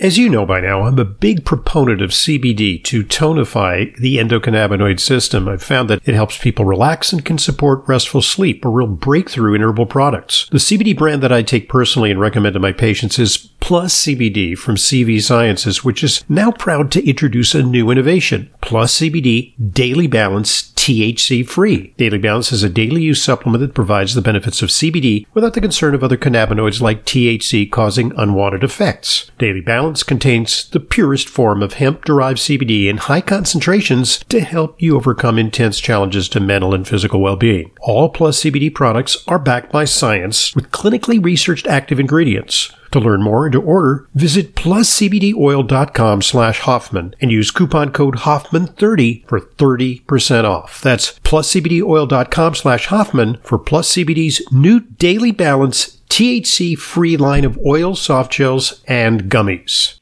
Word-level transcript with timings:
As 0.00 0.16
you 0.16 0.30
know 0.30 0.46
by 0.46 0.62
now, 0.62 0.84
I'm 0.84 0.98
a 0.98 1.04
big 1.04 1.44
proponent 1.44 2.00
of 2.00 2.08
CBD 2.08 2.82
to 2.84 3.04
tonify 3.04 3.94
the 3.96 4.16
endocannabinoid 4.16 4.98
system. 4.98 5.46
I've 5.46 5.62
found 5.62 5.90
that 5.90 6.00
it 6.08 6.14
helps 6.14 6.38
people 6.38 6.64
relax 6.64 7.12
and 7.12 7.22
can 7.22 7.36
support 7.36 7.86
restful 7.86 8.22
sleep, 8.22 8.64
a 8.64 8.70
real 8.70 8.86
breakthrough 8.86 9.52
in 9.52 9.60
herbal 9.60 9.84
products. 9.84 10.48
The 10.50 10.56
CBD 10.56 10.96
brand 10.96 11.22
that 11.22 11.32
I 11.32 11.42
take 11.42 11.68
personally 11.68 12.10
and 12.10 12.18
recommend 12.18 12.54
to 12.54 12.60
my 12.60 12.72
patients 12.72 13.18
is 13.18 13.50
Plus 13.60 13.94
CBD 13.94 14.56
from 14.56 14.76
CV 14.76 15.20
Sciences, 15.20 15.84
which 15.84 16.02
is 16.02 16.24
now 16.30 16.50
proud 16.50 16.90
to 16.92 17.06
introduce 17.06 17.54
a 17.54 17.62
new 17.62 17.90
innovation. 17.90 18.48
Plus 18.62 18.98
CBD 18.98 19.52
Daily 19.72 20.06
Balance 20.06 20.72
THC 20.80 21.46
free. 21.46 21.92
Daily 21.98 22.16
Balance 22.16 22.52
is 22.52 22.62
a 22.62 22.70
daily 22.70 23.02
use 23.02 23.22
supplement 23.22 23.60
that 23.60 23.74
provides 23.74 24.14
the 24.14 24.22
benefits 24.22 24.62
of 24.62 24.70
CBD 24.70 25.26
without 25.34 25.52
the 25.52 25.60
concern 25.60 25.94
of 25.94 26.02
other 26.02 26.16
cannabinoids 26.16 26.80
like 26.80 27.04
THC 27.04 27.70
causing 27.70 28.12
unwanted 28.16 28.64
effects. 28.64 29.30
Daily 29.38 29.60
Balance 29.60 29.89
contains 29.96 30.68
the 30.70 30.80
purest 30.80 31.28
form 31.28 31.62
of 31.62 31.74
hemp 31.74 32.04
derived 32.04 32.38
CBD 32.38 32.86
in 32.86 32.96
high 32.96 33.20
concentrations 33.20 34.18
to 34.28 34.40
help 34.40 34.80
you 34.80 34.96
overcome 34.96 35.38
intense 35.38 35.80
challenges 35.80 36.28
to 36.30 36.40
mental 36.40 36.74
and 36.74 36.86
physical 36.86 37.20
well 37.20 37.36
being. 37.36 37.70
All 37.80 38.08
Plus 38.08 38.42
CBD 38.42 38.74
products 38.74 39.24
are 39.26 39.38
backed 39.38 39.72
by 39.72 39.84
science 39.84 40.54
with 40.54 40.70
clinically 40.70 41.22
researched 41.22 41.66
active 41.66 42.00
ingredients. 42.00 42.72
To 42.92 42.98
learn 42.98 43.22
more 43.22 43.46
and 43.46 43.52
to 43.52 43.62
order, 43.62 44.08
visit 44.14 44.56
pluscbdoil.com 44.56 46.22
slash 46.22 46.58
Hoffman 46.60 47.14
and 47.20 47.30
use 47.30 47.52
coupon 47.52 47.92
code 47.92 48.16
Hoffman30 48.16 49.28
for 49.28 49.40
30% 49.40 50.44
off. 50.44 50.80
That's 50.82 51.18
pluscbdoil.com 51.20 52.54
slash 52.56 52.86
Hoffman 52.86 53.38
for 53.42 53.58
Plus 53.58 53.94
CBD's 53.94 54.42
new 54.50 54.80
Daily 54.80 55.30
Balance 55.30 55.99
THC 56.10 56.76
free 56.76 57.16
line 57.16 57.44
of 57.44 57.56
oils, 57.64 58.02
soft 58.02 58.32
gels, 58.32 58.82
and 58.86 59.30
gummies. 59.30 59.96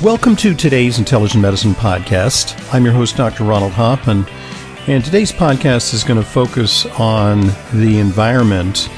Welcome 0.00 0.36
to 0.36 0.54
today's 0.54 0.98
Intelligent 0.98 1.42
Medicine 1.42 1.74
Podcast. 1.74 2.72
I'm 2.72 2.84
your 2.84 2.94
host, 2.94 3.16
Dr. 3.16 3.42
Ronald 3.44 3.72
Hoffman, 3.72 4.24
and 4.86 5.04
today's 5.04 5.32
podcast 5.32 5.92
is 5.92 6.04
going 6.04 6.20
to 6.20 6.26
focus 6.26 6.86
on 6.98 7.40
the 7.72 7.98
environment 7.98 8.88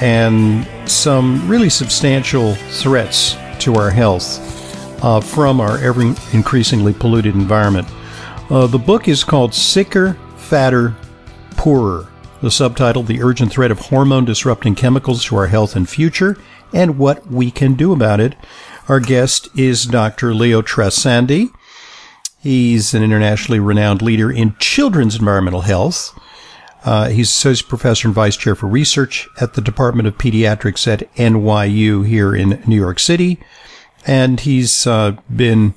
and 0.00 0.66
some 0.88 1.48
really 1.48 1.68
substantial 1.68 2.54
threats 2.54 3.36
to 3.60 3.74
our 3.74 3.90
health 3.90 4.38
uh, 5.04 5.20
from 5.20 5.60
our 5.60 5.78
ever 5.78 6.02
increasingly 6.32 6.92
polluted 6.92 7.34
environment. 7.34 7.88
Uh, 8.50 8.66
the 8.66 8.78
book 8.78 9.08
is 9.08 9.24
called 9.24 9.54
Sicker, 9.54 10.14
Fatter, 10.36 10.96
Poorer. 11.52 12.08
The 12.40 12.50
subtitle, 12.50 13.02
The 13.02 13.20
Urgent 13.20 13.50
Threat 13.50 13.72
of 13.72 13.80
Hormone 13.80 14.24
Disrupting 14.24 14.76
Chemicals 14.76 15.24
to 15.24 15.36
Our 15.36 15.48
Health 15.48 15.74
and 15.74 15.88
Future, 15.88 16.36
and 16.72 16.96
What 16.96 17.26
We 17.26 17.50
Can 17.50 17.74
Do 17.74 17.92
About 17.92 18.20
It. 18.20 18.36
Our 18.88 19.00
guest 19.00 19.48
is 19.56 19.84
Dr. 19.84 20.32
Leo 20.32 20.62
Trasande. 20.62 21.50
He's 22.40 22.94
an 22.94 23.02
internationally 23.02 23.58
renowned 23.58 24.02
leader 24.02 24.30
in 24.30 24.54
children's 24.60 25.16
environmental 25.16 25.62
health. 25.62 26.16
Uh, 26.84 27.08
he's 27.08 27.28
associate 27.28 27.68
professor 27.68 28.08
and 28.08 28.14
vice 28.14 28.36
chair 28.36 28.54
for 28.54 28.66
research 28.66 29.28
at 29.40 29.54
the 29.54 29.60
Department 29.60 30.06
of 30.06 30.16
Pediatrics 30.16 30.86
at 30.86 31.12
NYU 31.16 32.06
here 32.06 32.34
in 32.34 32.62
New 32.66 32.76
York 32.76 32.98
City. 32.98 33.38
And 34.06 34.40
he's 34.40 34.86
uh, 34.86 35.16
been 35.34 35.74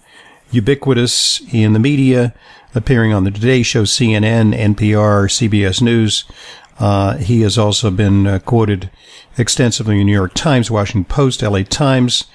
ubiquitous 0.52 1.42
in 1.54 1.74
the 1.74 1.80
media, 1.80 2.34
appearing 2.76 3.14
on 3.14 3.24
the 3.24 3.32
Today 3.32 3.64
Show, 3.64 3.84
CNN, 3.84 4.56
NPR, 4.56 5.28
CBS 5.28 5.82
News. 5.82 6.26
Uh, 6.80 7.18
he 7.18 7.42
has 7.42 7.58
also 7.58 7.92
been 7.92 8.28
uh, 8.28 8.40
quoted 8.40 8.90
extensively 9.38 9.96
in 9.96 10.00
the 10.00 10.06
New 10.06 10.14
York 10.14 10.34
Times, 10.34 10.72
Washington 10.72 11.06
Post, 11.06 11.42
LA 11.42 11.64
Times, 11.64 12.25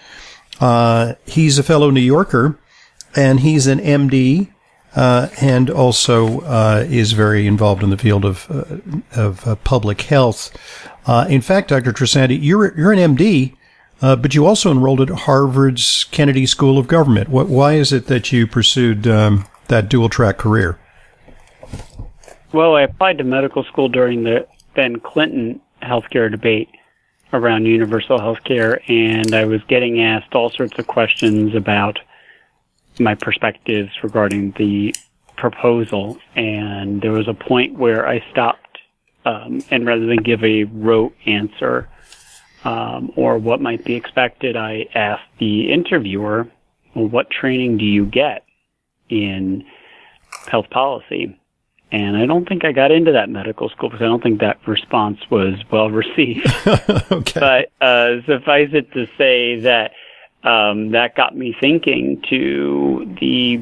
uh, 0.61 1.15
he's 1.27 1.59
a 1.59 1.63
fellow 1.63 1.91
New 1.91 2.01
Yorker, 2.01 2.59
and 3.15 3.41
he's 3.41 3.67
an 3.67 3.79
MD, 3.79 4.53
uh, 4.97 5.29
and 5.43 5.69
also 5.69 6.41
uh, 6.41 6.84
is 6.89 7.12
very 7.12 7.47
involved 7.47 7.83
in 7.83 7.91
the 7.91 7.99
field 7.99 8.25
of 8.25 8.51
uh, 8.51 9.21
of 9.21 9.47
uh, 9.47 9.55
public 9.57 10.01
health. 10.03 10.57
Uh, 11.07 11.27
in 11.29 11.43
fact, 11.43 11.69
Dr. 11.69 11.93
Trasande, 11.93 12.39
you're 12.41 12.77
you're 12.77 12.93
an 12.93 13.17
MD, 13.17 13.55
but 14.01 14.34
you 14.34 14.47
also 14.47 14.73
enrolled 14.73 15.03
at 15.03 15.11
Harvard's 15.11 16.05
Kennedy 16.11 16.47
School 16.47 16.79
of 16.79 16.89
Government. 16.89 17.29
What, 17.29 17.49
why 17.49 17.75
is 17.75 17.93
it 17.93 18.07
that 18.07 18.33
you 18.33 18.47
pursued 18.47 19.07
um, 19.07 19.47
that 19.69 19.89
dual 19.89 20.09
track 20.09 20.39
career? 20.39 20.79
Well, 22.53 22.75
I 22.75 22.83
applied 22.83 23.19
to 23.19 23.25
medical 23.25 23.65
school 23.65 23.89
during 23.89 24.25
the 24.25 24.47
then 24.75 24.99
Clinton 25.01 25.61
healthcare 25.83 26.31
debate 26.31 26.71
around 27.33 27.67
universal 27.67 28.19
healthcare, 28.19 28.81
and 28.89 29.34
I 29.34 29.45
was 29.45 29.63
getting 29.65 30.01
asked 30.01 30.34
all 30.34 30.49
sorts 30.51 30.78
of 30.78 30.87
questions 30.87 31.55
about 31.55 31.99
my 32.99 33.15
perspectives 33.15 33.91
regarding 34.03 34.53
the 34.53 34.95
proposal. 35.37 36.19
And 36.34 37.01
there 37.01 37.12
was 37.12 37.29
a 37.29 37.34
point 37.34 37.79
where 37.79 38.09
I 38.09 38.25
stopped, 38.31 38.79
um, 39.25 39.61
and 39.71 39.87
rather 39.87 40.07
than 40.07 40.19
give 40.19 40.43
a 40.45 40.65
rote 40.65 41.15
answer 41.27 41.89
um, 42.65 43.12
or 43.17 43.39
what 43.39 43.61
might 43.61 43.84
be 43.84 43.95
expected, 43.95 44.57
I 44.57 44.87
asked 44.95 45.29
the 45.39 45.73
interviewer, 45.73 46.49
well, 46.95 47.07
what 47.07 47.31
training 47.31 47.79
do 47.79 47.84
you 47.84 48.07
get 48.07 48.45
in 49.09 49.65
health 50.49 50.71
policy? 50.71 51.39
And 51.93 52.17
I 52.17 52.27
don't 52.27 52.49
think 52.49 52.65
I 52.65 52.73
got 52.73 52.91
into 52.91 53.13
that 53.13 53.28
medical 53.28 53.69
school 53.69 53.89
because 53.89 54.03
I 54.03 54.07
don't 54.07 54.23
think 54.23 54.41
that 54.41 54.59
response 54.67 55.19
was 55.31 55.55
well 55.71 55.91
received. 55.91 56.47
okay. 57.13 57.69
But 57.78 57.87
uh, 57.87 58.23
suffice 58.27 58.71
it 58.73 58.93
to 58.93 59.07
say 59.17 59.61
that 59.61 59.93
um, 60.47 60.93
that 60.93 61.15
got 61.15 61.37
me 61.37 61.55
thinking 61.59 62.23
to 62.31 63.17
the 63.21 63.61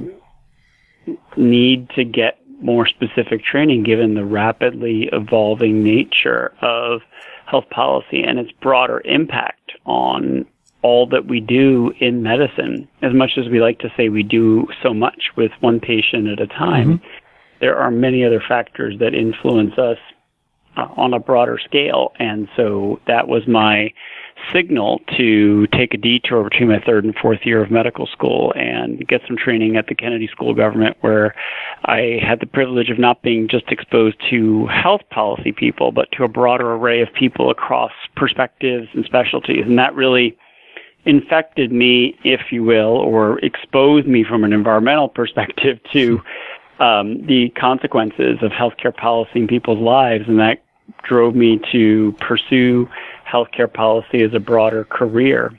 need 1.37 1.91
to 1.91 2.05
get 2.05 2.39
more 2.61 2.87
specific 2.87 3.45
training 3.45 3.83
given 3.83 4.15
the 4.15 4.25
rapidly 4.25 5.09
evolving 5.13 5.83
nature 5.83 6.55
of 6.63 7.03
health 7.47 7.69
policy 7.71 8.23
and 8.23 8.39
its 8.39 8.53
broader 8.53 9.03
impact 9.05 9.73
on 9.85 10.47
all 10.83 11.07
that 11.07 11.27
we 11.27 11.41
do 11.41 11.93
in 11.99 12.23
medicine. 12.23 12.89
As 13.03 13.13
much 13.13 13.33
as 13.37 13.49
we 13.49 13.61
like 13.61 13.79
to 13.81 13.93
say 13.97 14.09
we 14.09 14.23
do 14.23 14.67
so 14.83 14.95
much 14.95 15.31
with 15.37 15.51
one 15.61 15.81
patient 15.81 16.29
at 16.29 16.41
a 16.41 16.47
time, 16.47 16.99
mm-hmm 16.99 17.07
there 17.65 17.79
are 17.79 17.91
many 17.91 18.25
other 18.25 18.43
factors 18.47 18.99
that 18.99 19.15
influence 19.15 19.79
us 19.79 19.97
uh, 20.77 20.87
on 20.97 21.15
a 21.15 21.19
broader 21.19 21.59
scale. 21.65 22.13
And 22.19 22.49
so 22.57 23.01
that 23.07 23.27
was 23.27 23.47
my 23.47 23.93
signal 24.53 25.01
to 25.17 25.67
take 25.69 25.95
a 25.95 25.97
detour 25.97 26.45
between 26.45 26.69
my 26.69 26.81
third 26.81 27.05
and 27.05 27.15
fourth 27.15 27.41
year 27.45 27.63
of 27.63 27.71
medical 27.71 28.07
school 28.07 28.53
and 28.57 29.07
get 29.07 29.21
some 29.27 29.37
training 29.37 29.77
at 29.77 29.87
the 29.87 29.95
Kennedy 29.95 30.29
School 30.29 30.51
of 30.51 30.57
Government, 30.57 30.97
where 31.01 31.35
I 31.85 32.19
had 32.23 32.41
the 32.41 32.47
privilege 32.47 32.91
of 32.91 32.99
not 32.99 33.23
being 33.23 33.49
just 33.49 33.69
exposed 33.69 34.17
to 34.31 34.67
health 34.67 35.03
policy 35.11 35.53
people, 35.53 35.93
but 35.93 36.09
to 36.13 36.25
a 36.25 36.29
broader 36.29 36.73
array 36.73 37.01
of 37.03 37.13
people 37.13 37.51
across 37.51 37.93
perspectives 38.17 38.89
and 38.95 39.05
specialties. 39.05 39.65
And 39.67 39.79
that 39.79 39.95
really 39.95 40.37
infected 41.07 41.71
me, 41.71 42.17
if 42.25 42.51
you 42.51 42.65
will, 42.65 42.97
or 42.97 43.39
exposed 43.41 44.07
me 44.07 44.25
from 44.25 44.45
an 44.45 44.53
environmental 44.53 45.09
perspective 45.21 45.79
to 45.93 46.21
um, 46.81 47.25
the 47.27 47.51
consequences 47.51 48.39
of 48.43 48.51
healthcare 48.51 48.95
policy 48.95 49.41
in 49.41 49.47
people's 49.47 49.79
lives, 49.79 50.25
and 50.27 50.39
that 50.41 50.63
drove 51.03 51.35
me 51.35 51.61
to 51.73 52.15
pursue 52.21 52.89
healthcare 53.31 53.73
policy 53.73 54.23
as 54.23 54.35
a 54.35 54.41
broader 54.41 54.85
career. 54.85 55.59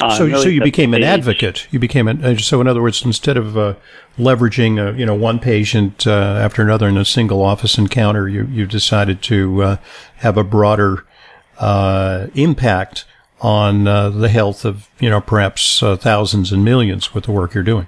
Uh, 0.00 0.16
so, 0.16 0.24
really 0.24 0.42
so 0.42 0.48
you 0.48 0.62
became 0.62 0.94
an 0.94 1.02
advocate. 1.02 1.66
You 1.70 1.78
became 1.78 2.08
an, 2.08 2.24
uh, 2.24 2.36
so 2.36 2.60
in 2.60 2.66
other 2.66 2.80
words, 2.80 3.04
instead 3.04 3.36
of 3.36 3.58
uh, 3.58 3.74
leveraging, 4.18 4.78
uh, 4.78 4.96
you 4.96 5.04
know, 5.04 5.14
one 5.14 5.38
patient 5.38 6.06
uh, 6.06 6.10
after 6.10 6.62
another 6.62 6.88
in 6.88 6.96
a 6.96 7.04
single 7.04 7.42
office 7.42 7.76
encounter, 7.76 8.26
you 8.28 8.46
you 8.46 8.66
decided 8.66 9.20
to 9.22 9.62
uh, 9.62 9.76
have 10.16 10.38
a 10.38 10.44
broader 10.44 11.04
impact 12.34 13.04
on 13.42 13.84
the 13.84 14.28
health 14.30 14.64
of, 14.64 14.88
you 14.98 15.10
know, 15.10 15.20
perhaps 15.20 15.80
thousands 15.80 16.52
and 16.52 16.64
millions 16.64 17.12
with 17.12 17.24
the 17.24 17.32
work 17.32 17.52
you're 17.52 17.62
doing. 17.62 17.86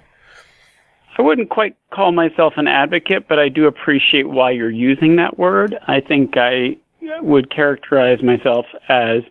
I 1.19 1.23
wouldn't 1.23 1.51
quite 1.51 1.77
call 1.91 2.13
myself 2.13 2.55
an 2.57 2.67
advocate, 2.67 3.29
but 3.29 3.39
I 3.39 3.49
do 3.49 3.67
appreciate 3.67 4.29
why 4.29 4.51
you're 4.51 4.71
using 4.71 5.17
that 5.17 5.39
word. 5.39 5.79
I 5.87 6.01
think 6.01 6.37
I 6.37 6.77
would 7.21 7.51
characterize 7.51 8.23
myself 8.23 8.67
as 8.89 9.23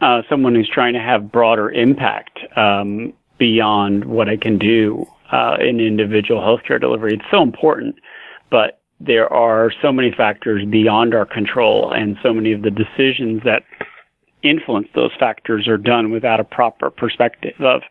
uh, 0.00 0.22
someone 0.28 0.54
who's 0.54 0.68
trying 0.68 0.94
to 0.94 1.00
have 1.00 1.32
broader 1.32 1.70
impact 1.70 2.38
um, 2.56 3.12
beyond 3.38 4.04
what 4.04 4.28
I 4.28 4.36
can 4.36 4.58
do 4.58 5.06
uh, 5.32 5.56
in 5.60 5.80
individual 5.80 6.40
healthcare 6.40 6.80
delivery. 6.80 7.14
It's 7.14 7.30
so 7.30 7.42
important, 7.42 7.96
but 8.50 8.80
there 9.00 9.30
are 9.32 9.72
so 9.82 9.92
many 9.92 10.10
factors 10.10 10.64
beyond 10.66 11.14
our 11.14 11.26
control, 11.26 11.92
and 11.92 12.16
so 12.22 12.32
many 12.32 12.52
of 12.52 12.62
the 12.62 12.70
decisions 12.70 13.42
that 13.44 13.62
influence 14.42 14.88
those 14.94 15.10
factors 15.18 15.66
are 15.66 15.76
done 15.76 16.10
without 16.10 16.40
a 16.40 16.44
proper 16.44 16.90
perspective 16.90 17.54
of 17.60 17.82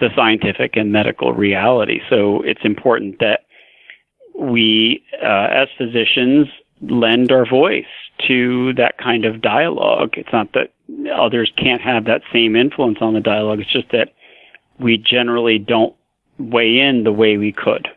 the 0.00 0.08
scientific 0.16 0.76
and 0.76 0.90
medical 0.92 1.32
reality. 1.32 2.00
So 2.10 2.42
it's 2.42 2.64
important 2.64 3.18
that 3.20 3.40
we, 4.38 5.04
uh, 5.22 5.48
as 5.50 5.68
physicians, 5.78 6.48
lend 6.82 7.32
our 7.32 7.48
voice 7.48 7.86
to 8.26 8.72
that 8.74 8.98
kind 8.98 9.24
of 9.24 9.40
dialogue. 9.40 10.14
It's 10.16 10.32
not 10.32 10.52
that 10.52 10.72
others 11.14 11.52
can't 11.56 11.80
have 11.80 12.04
that 12.04 12.22
same 12.32 12.56
influence 12.56 12.98
on 13.00 13.14
the 13.14 13.20
dialogue. 13.20 13.60
It's 13.60 13.72
just 13.72 13.90
that 13.92 14.12
we 14.78 14.98
generally 14.98 15.58
don't 15.58 15.94
weigh 16.38 16.78
in 16.78 17.04
the 17.04 17.12
way 17.12 17.36
we 17.36 17.52
could. 17.52 17.88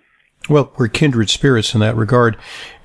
Well, 0.49 0.71
we're 0.77 0.87
kindred 0.87 1.29
spirits 1.29 1.73
in 1.73 1.79
that 1.79 1.95
regard. 1.95 2.37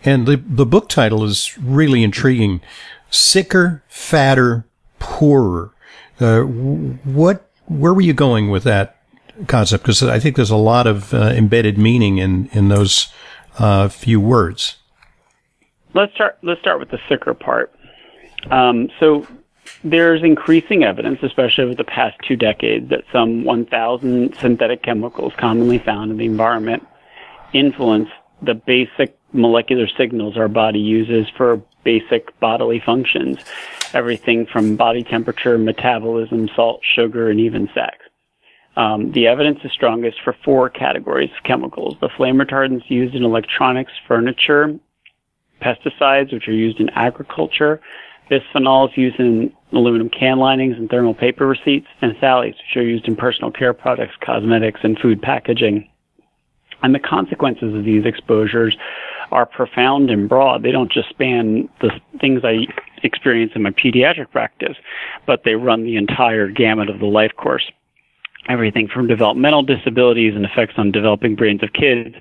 And 0.04 0.26
the, 0.26 0.36
the 0.36 0.66
book 0.66 0.88
title 0.88 1.24
is 1.24 1.58
really 1.58 2.02
intriguing. 2.02 2.62
Sicker, 3.10 3.82
fatter, 3.88 4.64
poorer. 4.98 5.72
Uh, 6.18 6.42
what, 6.42 7.50
where 7.66 7.92
were 7.92 8.00
you 8.00 8.14
going 8.14 8.50
with 8.50 8.64
that 8.64 8.96
concept? 9.46 9.84
Because 9.84 10.02
I 10.02 10.18
think 10.18 10.36
there's 10.36 10.50
a 10.50 10.56
lot 10.56 10.86
of 10.86 11.12
uh, 11.12 11.32
embedded 11.34 11.76
meaning 11.76 12.18
in, 12.18 12.48
in 12.52 12.68
those 12.68 13.12
uh, 13.58 13.88
few 13.88 14.20
words. 14.20 14.76
Let's 15.94 16.14
start, 16.14 16.38
let's 16.42 16.60
start 16.60 16.78
with 16.78 16.90
the 16.90 17.00
sicker 17.08 17.34
part. 17.34 17.72
Um, 18.50 18.90
so 19.00 19.26
there's 19.82 20.22
increasing 20.22 20.84
evidence, 20.84 21.18
especially 21.22 21.64
over 21.64 21.74
the 21.74 21.84
past 21.84 22.16
two 22.26 22.36
decades, 22.36 22.90
that 22.90 23.04
some 23.12 23.44
1,000 23.44 24.34
synthetic 24.36 24.82
chemicals 24.82 25.32
commonly 25.36 25.78
found 25.78 26.10
in 26.10 26.16
the 26.16 26.26
environment 26.26 26.86
influence 27.52 28.08
the 28.42 28.54
basic 28.54 29.18
molecular 29.32 29.86
signals 29.98 30.36
our 30.36 30.48
body 30.48 30.78
uses 30.78 31.28
for 31.36 31.62
basic 31.84 32.38
bodily 32.40 32.80
functions, 32.84 33.38
everything 33.92 34.46
from 34.46 34.76
body 34.76 35.02
temperature, 35.02 35.58
metabolism, 35.58 36.48
salt, 36.54 36.80
sugar, 36.94 37.30
and 37.30 37.40
even 37.40 37.68
sex. 37.74 37.98
Um, 38.76 39.12
the 39.12 39.26
evidence 39.26 39.58
is 39.64 39.72
strongest 39.72 40.18
for 40.22 40.34
four 40.44 40.70
categories 40.70 41.30
of 41.36 41.42
chemicals 41.42 41.96
the 42.00 42.08
flame 42.16 42.36
retardants 42.36 42.88
used 42.88 43.14
in 43.14 43.24
electronics, 43.24 43.92
furniture, 44.06 44.78
pesticides, 45.60 46.32
which 46.32 46.48
are 46.48 46.52
used 46.52 46.80
in 46.80 46.88
agriculture, 46.90 47.80
bisphenols 48.30 48.96
used 48.96 49.18
in 49.18 49.52
aluminum 49.72 50.08
can 50.08 50.38
linings 50.38 50.76
and 50.76 50.88
thermal 50.88 51.14
paper 51.14 51.46
receipts, 51.46 51.88
and 52.00 52.12
phthalates, 52.16 52.56
which 52.56 52.76
are 52.76 52.82
used 52.82 53.06
in 53.06 53.16
personal 53.16 53.50
care 53.50 53.72
products, 53.72 54.14
cosmetics, 54.24 54.80
and 54.82 54.98
food 54.98 55.20
packaging. 55.20 55.88
And 56.82 56.94
the 56.94 56.98
consequences 56.98 57.74
of 57.74 57.84
these 57.84 58.06
exposures 58.06 58.76
are 59.32 59.46
profound 59.46 60.10
and 60.10 60.28
broad. 60.28 60.62
They 60.62 60.72
don't 60.72 60.90
just 60.90 61.10
span 61.10 61.68
the 61.80 61.90
things 62.20 62.40
I 62.42 62.66
experience 63.02 63.52
in 63.54 63.62
my 63.62 63.70
pediatric 63.70 64.30
practice, 64.30 64.76
but 65.26 65.42
they 65.44 65.54
run 65.54 65.84
the 65.84 65.96
entire 65.96 66.48
gamut 66.48 66.88
of 66.88 66.98
the 66.98 67.06
life 67.06 67.32
course. 67.36 67.70
Everything 68.50 68.88
from 68.88 69.06
developmental 69.06 69.62
disabilities 69.62 70.34
and 70.34 70.44
effects 70.44 70.74
on 70.76 70.90
developing 70.90 71.36
brains 71.36 71.62
of 71.62 71.72
kids 71.72 72.16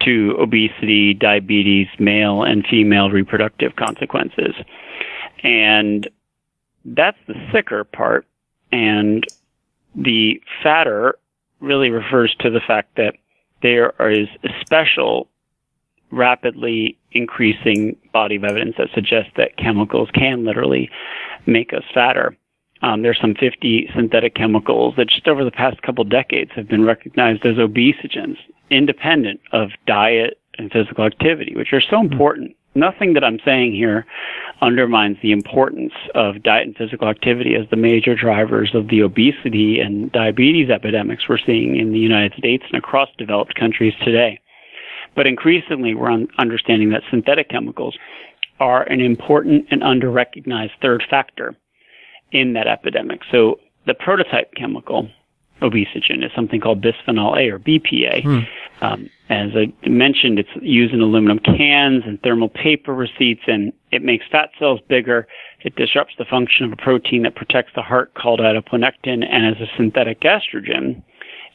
to 0.00 0.34
obesity, 0.40 1.12
diabetes, 1.12 1.88
male 1.98 2.42
and 2.42 2.66
female 2.66 3.10
reproductive 3.10 3.76
consequences. 3.76 4.54
And 5.42 6.08
that's 6.86 7.18
the 7.26 7.34
sicker 7.52 7.84
part. 7.84 8.26
And 8.72 9.26
the 9.94 10.40
fatter 10.62 11.18
really 11.60 11.90
refers 11.90 12.34
to 12.40 12.48
the 12.48 12.60
fact 12.66 12.96
that 12.96 13.16
there 13.60 13.92
is 14.00 14.28
a 14.44 14.48
special 14.60 15.28
rapidly 16.10 16.96
increasing 17.12 17.94
body 18.14 18.36
of 18.36 18.44
evidence 18.44 18.76
that 18.78 18.88
suggests 18.94 19.32
that 19.36 19.58
chemicals 19.58 20.08
can 20.14 20.46
literally 20.46 20.88
make 21.44 21.74
us 21.74 21.82
fatter. 21.92 22.34
Um, 22.82 23.02
there's 23.02 23.18
some 23.20 23.34
50 23.34 23.90
synthetic 23.94 24.34
chemicals 24.34 24.94
that 24.96 25.08
just 25.08 25.26
over 25.26 25.44
the 25.44 25.50
past 25.50 25.82
couple 25.82 26.04
decades 26.04 26.52
have 26.54 26.68
been 26.68 26.84
recognized 26.84 27.44
as 27.44 27.56
obesogens, 27.56 28.36
independent 28.70 29.40
of 29.52 29.70
diet 29.86 30.38
and 30.58 30.70
physical 30.70 31.04
activity, 31.04 31.54
which 31.56 31.72
are 31.72 31.80
so 31.80 31.98
hmm. 32.00 32.12
important 32.12 32.56
nothing 32.78 33.14
that 33.14 33.24
I'm 33.24 33.40
saying 33.44 33.74
here 33.74 34.06
undermines 34.62 35.16
the 35.22 35.32
importance 35.32 35.92
of 36.14 36.42
diet 36.42 36.66
and 36.66 36.76
physical 36.76 37.08
activity 37.08 37.54
as 37.54 37.68
the 37.70 37.76
major 37.76 38.14
drivers 38.14 38.70
of 38.74 38.88
the 38.88 39.00
obesity 39.02 39.80
and 39.80 40.10
diabetes 40.12 40.70
epidemics 40.70 41.28
we're 41.28 41.38
seeing 41.44 41.76
in 41.76 41.92
the 41.92 41.98
United 41.98 42.34
States 42.38 42.64
and 42.70 42.78
across 42.78 43.08
developed 43.18 43.54
countries 43.54 43.94
today. 44.04 44.40
But 45.16 45.26
increasingly, 45.26 45.94
we're 45.94 46.16
understanding 46.38 46.90
that 46.90 47.02
synthetic 47.10 47.50
chemicals 47.50 47.98
are 48.60 48.82
an 48.84 49.00
important 49.00 49.66
and 49.70 49.82
under-recognized 49.82 50.72
third 50.80 51.02
factor 51.08 51.56
in 52.32 52.52
that 52.54 52.66
epidemic. 52.66 53.20
So 53.30 53.58
the 53.86 53.94
prototype 53.94 54.54
chemical 54.54 55.08
obesogen 55.62 56.24
is 56.24 56.30
something 56.34 56.60
called 56.60 56.82
bisphenol 56.82 57.36
A 57.36 57.50
or 57.50 57.58
BPA. 57.58 58.22
Hmm. 58.22 58.38
Um, 58.80 59.10
as 59.28 59.50
I 59.54 59.72
mentioned, 59.88 60.38
it's 60.38 60.48
used 60.62 60.94
in 60.94 61.00
aluminum 61.00 61.40
cans 61.40 62.04
and 62.06 62.20
thermal 62.22 62.48
paper 62.48 62.94
receipts, 62.94 63.42
and 63.46 63.72
it 63.90 64.02
makes 64.02 64.24
fat 64.30 64.50
cells 64.58 64.80
bigger. 64.88 65.26
It 65.62 65.74
disrupts 65.76 66.14
the 66.16 66.24
function 66.24 66.64
of 66.64 66.72
a 66.72 66.76
protein 66.76 67.22
that 67.24 67.34
protects 67.34 67.72
the 67.74 67.82
heart 67.82 68.14
called 68.14 68.40
adiponectin, 68.40 69.26
and 69.28 69.46
as 69.46 69.60
a 69.60 69.66
synthetic 69.76 70.20
estrogen, 70.20 71.02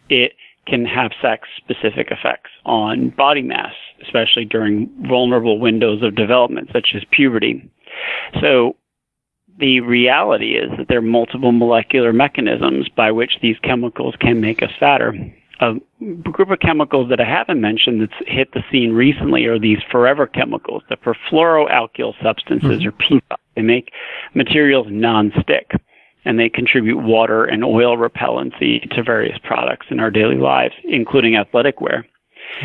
it 0.10 0.34
can 0.68 0.86
have 0.86 1.12
sex 1.22 1.48
specific 1.58 2.10
effects 2.12 2.52
on 2.66 3.10
body 3.10 3.42
mass, 3.42 3.74
especially 4.02 4.46
during 4.46 4.90
vulnerable 5.08 5.60
windows 5.60 6.02
of 6.02 6.16
development, 6.16 6.69
such 6.72 6.90
as 6.96 7.04
puberty. 7.12 7.69
So, 8.42 8.76
the 9.60 9.82
reality 9.82 10.56
is 10.56 10.70
that 10.78 10.88
there 10.88 10.98
are 11.00 11.02
multiple 11.02 11.52
molecular 11.52 12.14
mechanisms 12.14 12.90
by 12.90 13.12
which 13.12 13.38
these 13.42 13.58
chemicals 13.64 14.16
can 14.20 14.42
make 14.42 14.64
us 14.64 14.72
fatter. 14.80 15.16
A 15.60 15.76
group 16.24 16.50
of 16.50 16.60
chemicals 16.60 17.10
that 17.10 17.22
I 17.22 17.26
haven't 17.26 17.62
mentioned 17.62 18.02
that's 18.02 18.28
hit 18.28 18.52
the 18.54 18.64
scene 18.72 18.94
recently 18.94 19.46
are 19.46 19.60
these 19.60 19.80
forever 19.92 20.28
chemicals, 20.28 20.84
the 20.90 20.98
perfluoroalkyl 20.98 22.14
substances 22.22 22.82
mm-hmm. 22.82 22.88
or 22.88 22.92
PFAS. 22.92 23.38
They 23.56 23.62
make 23.62 23.92
materials 24.34 24.88
non-stick 24.90 25.72
and 26.26 26.40
they 26.40 26.50
contribute 26.50 26.98
water 26.98 27.46
and 27.46 27.64
oil 27.64 27.98
repellency 27.98 28.90
to 28.96 29.04
various 29.04 29.38
products 29.44 29.88
in 29.90 30.00
our 30.00 30.10
daily 30.10 30.38
lives, 30.38 30.74
including 30.84 31.36
athletic 31.36 31.82
wear. 31.82 32.06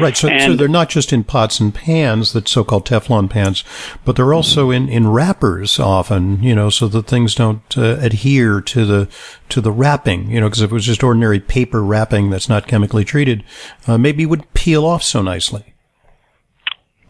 Right. 0.00 0.16
So, 0.16 0.28
so 0.38 0.54
they're 0.54 0.68
not 0.68 0.88
just 0.88 1.12
in 1.12 1.24
pots 1.24 1.58
and 1.58 1.74
pans, 1.74 2.32
that 2.32 2.46
so-called 2.46 2.86
Teflon 2.86 3.28
pans, 3.28 3.64
but 4.04 4.14
they're 4.14 4.34
also 4.34 4.70
in, 4.70 4.88
in 4.88 5.08
wrappers 5.08 5.80
often, 5.80 6.42
you 6.42 6.54
know, 6.54 6.70
so 6.70 6.86
that 6.88 7.06
things 7.06 7.34
don't 7.34 7.76
uh, 7.76 7.96
adhere 8.00 8.60
to 8.60 8.84
the, 8.84 9.08
to 9.48 9.60
the 9.60 9.72
wrapping, 9.72 10.30
you 10.30 10.40
know, 10.40 10.46
because 10.46 10.62
if 10.62 10.70
it 10.70 10.74
was 10.74 10.86
just 10.86 11.02
ordinary 11.02 11.40
paper 11.40 11.82
wrapping 11.82 12.30
that's 12.30 12.48
not 12.48 12.68
chemically 12.68 13.04
treated, 13.04 13.42
uh, 13.86 13.98
maybe 13.98 14.22
it 14.24 14.26
would 14.26 14.52
peel 14.54 14.84
off 14.84 15.02
so 15.02 15.20
nicely. 15.22 15.74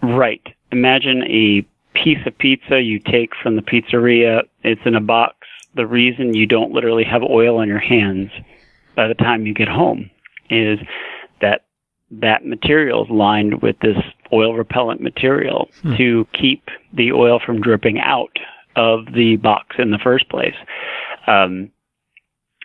Right. 0.03 0.43
Imagine 0.73 1.25
a 1.25 1.67
piece 1.95 2.25
of 2.27 2.39
pizza 2.39 2.81
you 2.81 3.01
take 3.01 3.31
from 3.43 3.57
the 3.57 3.63
pizzeria. 3.63 4.43
It's 4.63 4.81
in 4.85 4.95
a 4.95 5.01
box. 5.01 5.37
The 5.75 5.87
reason 5.87 6.35
you 6.35 6.47
don't 6.47 6.73
literally 6.73 7.05
have 7.05 7.23
oil 7.23 7.59
on 7.59 7.69
your 7.69 7.81
hands 7.81 8.31
by 8.95 9.09
the 9.09 9.15
time 9.15 9.47
you 9.47 9.53
get 9.53 9.69
home 9.69 10.11
is 10.51 10.79
that 12.11 12.47
material 12.47 13.05
is 13.05 13.11
lined 13.11 13.61
with 13.63 13.79
this 13.81 13.97
oil 14.33 14.55
repellent 14.55 15.01
material 15.01 15.69
hmm. 15.83 15.97
to 15.97 16.27
keep 16.33 16.69
the 16.93 17.13
oil 17.13 17.39
from 17.45 17.61
dripping 17.61 17.99
out 18.01 18.37
of 18.77 19.13
the 19.13 19.37
box 19.37 19.77
in 19.79 19.91
the 19.91 19.99
first 19.99 20.29
place. 20.29 20.55
Um, 21.27 21.71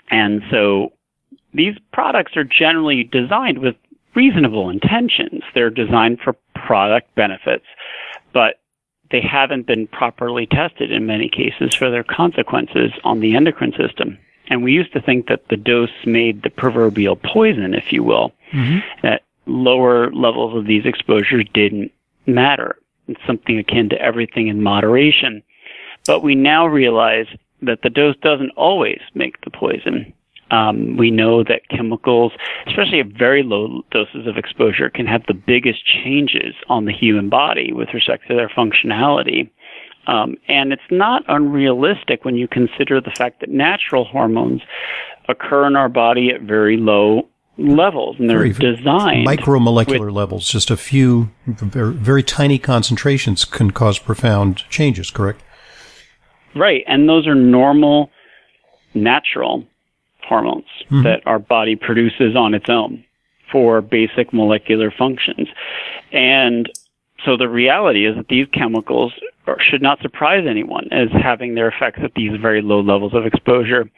and 0.09 0.43
so 0.49 0.93
these 1.53 1.75
products 1.91 2.37
are 2.37 2.43
generally 2.43 3.03
designed 3.03 3.59
with 3.59 3.75
reasonable 4.15 4.69
intentions. 4.69 5.41
They're 5.53 5.69
designed 5.69 6.19
for 6.23 6.35
product 6.55 7.13
benefits, 7.15 7.65
but 8.31 8.59
they 9.11 9.21
haven't 9.21 9.67
been 9.67 9.87
properly 9.87 10.45
tested 10.45 10.91
in 10.91 11.05
many 11.05 11.29
cases 11.29 11.75
for 11.75 11.89
their 11.89 12.03
consequences 12.03 12.91
on 13.03 13.19
the 13.19 13.35
endocrine 13.35 13.73
system. 13.77 14.17
And 14.47 14.63
we 14.63 14.73
used 14.73 14.93
to 14.93 15.01
think 15.01 15.27
that 15.27 15.47
the 15.49 15.57
dose 15.57 15.89
made 16.05 16.43
the 16.43 16.49
proverbial 16.49 17.15
poison, 17.15 17.73
if 17.73 17.93
you 17.93 18.03
will, 18.03 18.33
mm-hmm. 18.51 18.79
that 19.01 19.23
lower 19.45 20.11
levels 20.11 20.55
of 20.57 20.65
these 20.65 20.85
exposures 20.85 21.45
didn't 21.53 21.91
matter. 22.25 22.77
It's 23.07 23.19
something 23.27 23.57
akin 23.57 23.89
to 23.89 24.01
everything 24.01 24.47
in 24.47 24.63
moderation. 24.63 25.43
But 26.05 26.23
we 26.23 26.35
now 26.35 26.65
realize 26.67 27.27
that 27.61 27.81
the 27.81 27.89
dose 27.89 28.15
doesn't 28.21 28.51
always 28.51 28.99
make 29.13 29.41
the 29.41 29.49
poison. 29.49 30.13
Um, 30.51 30.97
we 30.97 31.09
know 31.09 31.43
that 31.43 31.67
chemicals, 31.69 32.31
especially 32.67 32.99
at 32.99 33.07
very 33.07 33.43
low 33.43 33.83
doses 33.91 34.27
of 34.27 34.37
exposure, 34.37 34.89
can 34.89 35.07
have 35.07 35.23
the 35.27 35.33
biggest 35.33 35.85
changes 35.85 36.53
on 36.67 36.85
the 36.85 36.93
human 36.93 37.29
body 37.29 37.73
with 37.73 37.93
respect 37.93 38.27
to 38.27 38.35
their 38.35 38.49
functionality. 38.49 39.49
Um, 40.05 40.35
and 40.47 40.73
it's 40.73 40.81
not 40.91 41.23
unrealistic 41.27 42.25
when 42.25 42.35
you 42.35 42.47
consider 42.47 42.99
the 42.99 43.13
fact 43.17 43.39
that 43.39 43.49
natural 43.49 44.03
hormones 44.03 44.61
occur 45.29 45.65
in 45.65 45.75
our 45.75 45.89
body 45.89 46.29
at 46.29 46.41
very 46.41 46.77
low 46.77 47.27
levels, 47.57 48.15
and 48.19 48.29
they're 48.29 48.39
very, 48.39 48.53
designed 48.53 49.27
micromolecular 49.27 50.11
levels. 50.11 50.49
Just 50.49 50.71
a 50.71 50.77
few 50.77 51.29
very, 51.45 51.93
very 51.93 52.23
tiny 52.23 52.57
concentrations 52.57 53.45
can 53.45 53.71
cause 53.71 53.99
profound 53.99 54.63
changes. 54.69 55.11
Correct? 55.11 55.41
Right, 56.55 56.83
and 56.87 57.07
those 57.09 57.27
are 57.27 57.35
normal 57.35 58.09
natural 58.93 59.65
hormones 60.27 60.65
mm-hmm. 60.85 61.03
that 61.03 61.21
our 61.25 61.39
body 61.39 61.75
produces 61.75 62.35
on 62.35 62.53
its 62.53 62.69
own 62.69 63.03
for 63.51 63.81
basic 63.81 64.33
molecular 64.33 64.91
functions. 64.91 65.47
And 66.11 66.69
so 67.25 67.37
the 67.37 67.49
reality 67.49 68.05
is 68.05 68.15
that 68.15 68.27
these 68.27 68.47
chemicals 68.53 69.13
should 69.59 69.81
not 69.81 69.99
surprise 70.01 70.45
anyone 70.47 70.87
as 70.91 71.09
having 71.11 71.55
their 71.55 71.67
effects 71.67 71.99
at 72.03 72.13
these 72.15 72.39
very 72.41 72.61
low 72.61 72.81
levels 72.81 73.13
of 73.13 73.25
exposure. 73.25 73.89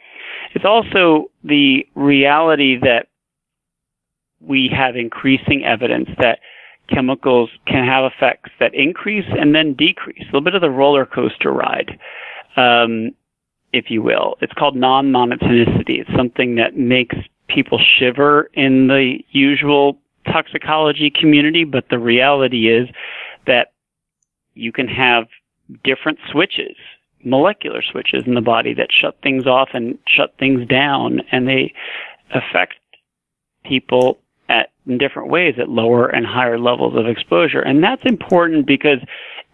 It's 0.54 0.64
also 0.64 1.30
the 1.44 1.86
reality 1.94 2.78
that 2.80 3.08
we 4.40 4.70
have 4.74 4.96
increasing 4.96 5.64
evidence 5.64 6.08
that 6.18 6.40
chemicals 6.88 7.50
can 7.66 7.84
have 7.84 8.04
effects 8.04 8.50
that 8.60 8.74
increase 8.74 9.26
and 9.38 9.54
then 9.54 9.74
decrease, 9.74 10.22
a 10.22 10.26
little 10.26 10.40
bit 10.40 10.54
of 10.54 10.60
the 10.60 10.70
roller 10.70 11.04
coaster 11.06 11.52
ride, 11.52 11.98
um, 12.56 13.10
if 13.72 13.90
you 13.90 14.02
will. 14.02 14.36
It's 14.40 14.52
called 14.52 14.76
non 14.76 15.10
monotonicity. 15.10 16.00
It's 16.00 16.10
something 16.16 16.56
that 16.56 16.76
makes 16.76 17.16
people 17.48 17.78
shiver 17.98 18.50
in 18.54 18.88
the 18.88 19.18
usual 19.30 19.98
toxicology 20.26 21.10
community, 21.10 21.64
but 21.64 21.88
the 21.90 21.98
reality 21.98 22.68
is 22.68 22.88
that 23.46 23.72
you 24.54 24.72
can 24.72 24.88
have 24.88 25.26
different 25.84 26.18
switches, 26.30 26.76
molecular 27.24 27.82
switches 27.82 28.24
in 28.26 28.34
the 28.34 28.40
body 28.40 28.74
that 28.74 28.88
shut 28.90 29.18
things 29.22 29.46
off 29.46 29.70
and 29.72 29.98
shut 30.08 30.34
things 30.38 30.66
down, 30.68 31.20
and 31.32 31.48
they 31.48 31.72
affect 32.34 32.74
people 33.64 34.18
at 34.48 34.70
in 34.86 34.98
different 34.98 35.28
ways 35.28 35.54
at 35.58 35.68
lower 35.68 36.06
and 36.06 36.26
higher 36.26 36.58
levels 36.58 36.96
of 36.96 37.06
exposure. 37.06 37.60
And 37.60 37.82
that's 37.82 38.02
important 38.04 38.66
because 38.66 38.98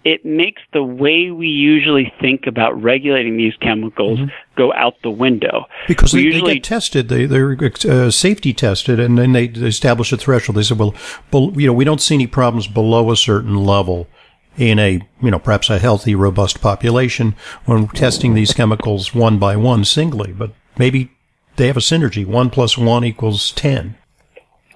it 0.05 0.25
makes 0.25 0.61
the 0.73 0.83
way 0.83 1.31
we 1.31 1.47
usually 1.47 2.13
think 2.21 2.47
about 2.47 2.81
regulating 2.83 3.37
these 3.37 3.55
chemicals 3.61 4.19
mm-hmm. 4.19 4.31
go 4.57 4.73
out 4.73 4.95
the 5.03 5.11
window. 5.11 5.67
Because 5.87 6.13
they, 6.13 6.21
usually, 6.21 6.53
they, 6.53 6.55
get 6.55 6.65
tested, 6.65 7.09
they, 7.09 7.27
they're 7.27 7.57
uh, 7.89 8.11
safety 8.11 8.53
tested, 8.53 8.99
and 8.99 9.17
then 9.17 9.33
they 9.33 9.47
establish 9.47 10.13
a 10.13 10.17
threshold. 10.17 10.57
They 10.57 10.65
said, 10.65 10.79
well, 10.79 10.95
you 11.33 11.67
know, 11.69 11.73
we 11.73 11.85
don't 11.85 12.01
see 12.01 12.17
any 12.17 12.27
problems 12.27 12.67
below 12.67 13.11
a 13.11 13.17
certain 13.17 13.55
level 13.55 14.09
in 14.57 14.79
a, 14.79 15.01
you 15.23 15.31
know, 15.31 15.39
perhaps 15.39 15.71
a 15.71 15.79
healthy, 15.79 16.15
robust 16.15 16.61
population 16.61 17.35
when 17.65 17.89
testing 17.89 18.35
these 18.35 18.53
chemicals 18.53 19.15
one 19.15 19.39
by 19.39 19.57
one 19.57 19.85
singly. 19.85 20.33
But 20.33 20.53
maybe 20.77 21.13
they 21.57 21.69
have 21.69 21.77
a 21.77 21.81
synergy. 21.81 22.27
One 22.27 22.51
plus 22.51 22.77
one 22.77 23.05
equals 23.05 23.53
10. 23.53 23.97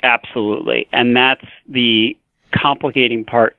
Absolutely. 0.03 0.89
And 0.93 1.17
that's 1.17 1.45
the 1.69 2.17
complicating 2.55 3.25
part 3.25 3.57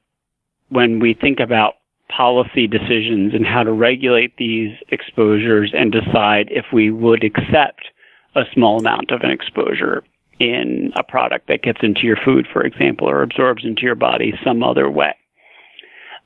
when 0.70 1.00
we 1.00 1.14
think 1.14 1.40
about 1.40 1.76
policy 2.10 2.68
decisions 2.68 3.34
and 3.34 3.46
how 3.46 3.64
to 3.64 3.72
regulate 3.72 4.36
these 4.38 4.76
exposures 4.90 5.74
and 5.76 5.92
decide 5.92 6.48
if 6.50 6.66
we 6.72 6.90
would 6.90 7.24
accept 7.24 7.90
a 8.36 8.44
small 8.54 8.80
amount 8.80 9.12
of 9.12 9.22
an 9.22 9.32
exposure 9.32 10.04
in 10.40 10.92
a 10.96 11.04
product 11.04 11.48
that 11.48 11.64
gets 11.64 11.80
into 11.82 12.02
your 12.02 12.18
food, 12.24 12.48
for 12.52 12.64
example, 12.64 13.10
or 13.10 13.24
absorbs 13.24 13.66
into 13.66 13.82
your 13.82 13.96
body 13.96 14.34
some 14.44 14.64
other 14.64 14.90
way. 14.90 15.16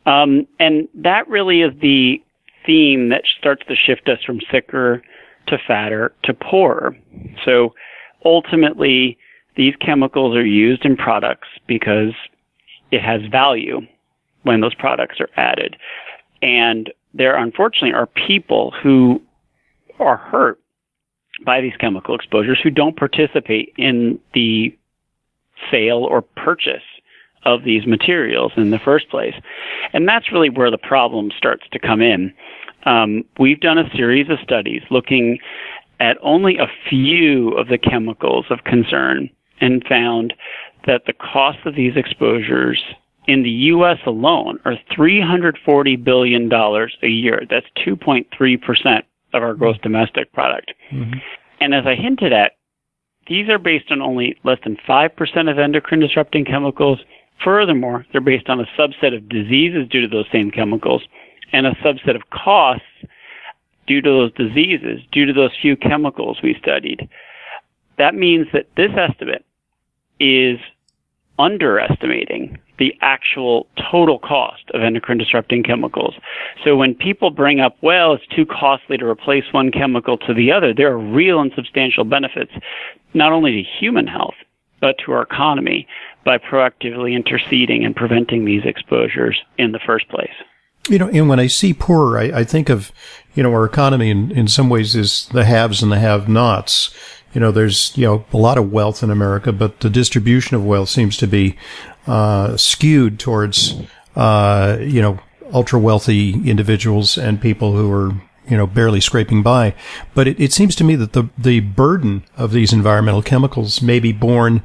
Um, 0.06 0.48
and 0.60 0.88
that 0.96 1.27
really 1.27 1.62
is 1.62 1.74
the 1.82 2.22
theme 2.65 3.10
that 3.10 3.24
starts 3.39 3.63
to 3.68 3.75
shift 3.75 4.10
us 4.10 4.20
from 4.25 4.39
sicker 4.51 5.01
to 5.48 5.58
fatter 5.68 6.13
to 6.24 6.34
poorer. 6.34 6.96
So 7.46 7.74
ultimately, 8.25 9.18
these 9.55 9.75
chemicals 9.81 10.36
are 10.36 10.46
used 10.46 10.86
in 10.86 10.96
products 10.96 11.48
because 11.67 12.13
it 12.91 13.01
has 13.01 13.22
value 13.31 13.81
when 14.43 14.62
those 14.62 14.75
products 14.75 15.20
are 15.20 15.29
added. 15.38 15.77
And 16.41 16.91
there 17.13 17.36
unfortunately 17.36 17.93
are 17.93 18.08
people 18.08 18.74
who 18.81 19.22
are 20.00 20.17
hurt 20.17 20.60
by 21.46 21.62
these 21.62 21.75
chemical 21.79 22.15
exposures 22.15 22.60
who 22.62 22.70
don't 22.70 22.96
participate 22.96 23.74
in 23.77 24.20
the 24.34 24.75
sale 25.70 26.03
or 26.03 26.22
purchase 26.22 26.84
of 27.43 27.63
these 27.63 27.86
materials 27.86 28.51
in 28.55 28.70
the 28.70 28.79
first 28.79 29.10
place. 29.10 29.34
And 29.93 30.08
that's 30.08 30.31
really 30.31 30.50
where 30.50 30.72
the 30.72 30.77
problem 30.77 31.31
starts 31.36 31.63
to 31.72 31.79
come 31.79 32.01
in. 32.01 32.34
Um, 32.84 33.24
we've 33.39 33.60
done 33.60 33.77
a 33.77 33.89
series 33.96 34.29
of 34.29 34.39
studies 34.43 34.81
looking 34.89 35.39
at 36.00 36.17
only 36.22 36.58
a 36.58 36.67
few 36.89 37.50
of 37.51 37.67
the 37.67 37.77
chemicals 37.77 38.46
of 38.50 38.63
concern 38.63 39.29
and 39.62 39.86
found 39.88 40.34
that 40.86 41.03
the 41.06 41.13
cost 41.13 41.60
of 41.65 41.75
these 41.75 41.96
exposures 41.96 42.82
in 43.27 43.44
the 43.44 43.50
U.S. 43.50 44.00
alone 44.06 44.60
are 44.65 44.75
$340 44.91 46.03
billion 46.03 46.51
a 46.51 47.08
year. 47.08 47.44
That's 47.50 47.68
2.3% 47.86 49.03
of 49.34 49.44
our 49.44 49.53
gross 49.53 49.77
domestic 49.82 50.34
product. 50.34 50.74
Mm-hmm. 50.91 51.20
And 51.60 51.75
as 51.75 51.86
I 51.86 51.96
hinted 51.96 52.34
at, 52.34 52.53
these 53.27 53.48
are 53.50 53.60
based 53.60 53.91
on 53.91 54.01
only 54.01 54.36
less 54.44 54.58
than 54.63 54.77
5% 54.88 55.51
of 55.51 55.60
endocrine 55.60 56.00
disrupting 56.00 56.46
chemicals. 56.46 57.00
Furthermore, 57.44 58.06
they're 58.12 58.22
based 58.22 58.50
on 58.50 58.60
a 58.60 58.65
subset 58.77 59.15
of 59.15 59.30
diseases 59.30 59.88
due 59.89 60.01
to 60.01 60.08
those 60.08 60.25
same 60.32 60.50
chemicals 60.50 61.03
and 61.53 61.68
a 61.68 61.75
subset 61.75 62.15
of 62.15 62.30
costs 62.32 62.84
due 63.86 64.01
to 64.01 64.10
those 64.10 64.34
diseases, 64.34 65.01
due 65.12 65.25
to 65.25 65.34
those 65.34 65.51
few 65.62 65.75
chemicals 65.75 66.39
we 66.41 66.56
studied. 66.60 67.08
That 67.98 68.15
means 68.15 68.48
that 68.53 68.68
this 68.75 68.91
estimate 68.98 69.46
is 70.21 70.59
underestimating 71.39 72.59
the 72.77 72.93
actual 73.01 73.67
total 73.91 74.19
cost 74.19 74.63
of 74.73 74.81
endocrine 74.81 75.17
disrupting 75.17 75.63
chemicals. 75.63 76.15
So 76.63 76.75
when 76.75 76.93
people 76.95 77.31
bring 77.31 77.59
up, 77.59 77.77
well, 77.81 78.13
it's 78.13 78.25
too 78.27 78.45
costly 78.45 78.97
to 78.97 79.05
replace 79.05 79.43
one 79.51 79.71
chemical 79.71 80.17
to 80.19 80.33
the 80.33 80.51
other, 80.51 80.73
there 80.73 80.91
are 80.91 80.97
real 80.97 81.39
and 81.41 81.51
substantial 81.55 82.03
benefits, 82.03 82.51
not 83.13 83.31
only 83.31 83.51
to 83.51 83.69
human 83.79 84.07
health, 84.07 84.35
but 84.79 84.95
to 85.05 85.11
our 85.11 85.21
economy 85.21 85.87
by 86.25 86.37
proactively 86.37 87.13
interceding 87.13 87.85
and 87.85 87.95
preventing 87.95 88.45
these 88.45 88.63
exposures 88.65 89.39
in 89.57 89.71
the 89.71 89.79
first 89.79 90.07
place. 90.09 90.33
You 90.89 90.97
know, 90.97 91.09
and 91.09 91.29
when 91.29 91.39
I 91.39 91.45
see 91.47 91.73
poor, 91.75 92.17
I, 92.17 92.39
I 92.39 92.43
think 92.43 92.69
of, 92.69 92.91
you 93.35 93.43
know, 93.43 93.51
our 93.51 93.65
economy 93.65 94.09
in, 94.09 94.31
in 94.31 94.47
some 94.47 94.69
ways 94.69 94.95
is 94.95 95.27
the 95.29 95.45
haves 95.45 95.83
and 95.83 95.91
the 95.91 95.99
have 95.99 96.27
nots 96.27 96.95
you 97.33 97.41
know, 97.41 97.51
there's, 97.51 97.95
you 97.97 98.05
know, 98.05 98.25
a 98.33 98.38
lot 98.38 98.57
of 98.57 98.71
wealth 98.71 99.03
in 99.03 99.09
America, 99.09 99.51
but 99.51 99.79
the 99.79 99.89
distribution 99.89 100.55
of 100.55 100.65
wealth 100.65 100.89
seems 100.89 101.17
to 101.17 101.27
be, 101.27 101.55
uh, 102.07 102.57
skewed 102.57 103.19
towards, 103.19 103.75
uh, 104.15 104.77
you 104.81 105.01
know, 105.01 105.19
ultra 105.53 105.79
wealthy 105.79 106.31
individuals 106.50 107.17
and 107.17 107.41
people 107.41 107.73
who 107.73 107.91
are, 107.91 108.13
you 108.50 108.57
know, 108.57 108.67
barely 108.67 109.00
scraping 109.00 109.43
by. 109.43 109.73
But 110.13 110.27
it, 110.27 110.39
it 110.39 110.53
seems 110.53 110.75
to 110.75 110.83
me 110.83 110.95
that 110.95 111.13
the, 111.13 111.29
the 111.38 111.59
burden 111.59 112.23
of 112.38 112.51
these 112.51 112.73
environmental 112.73 113.21
chemicals 113.21 113.81
may 113.81 114.00
be 114.00 114.11
borne, 114.11 114.63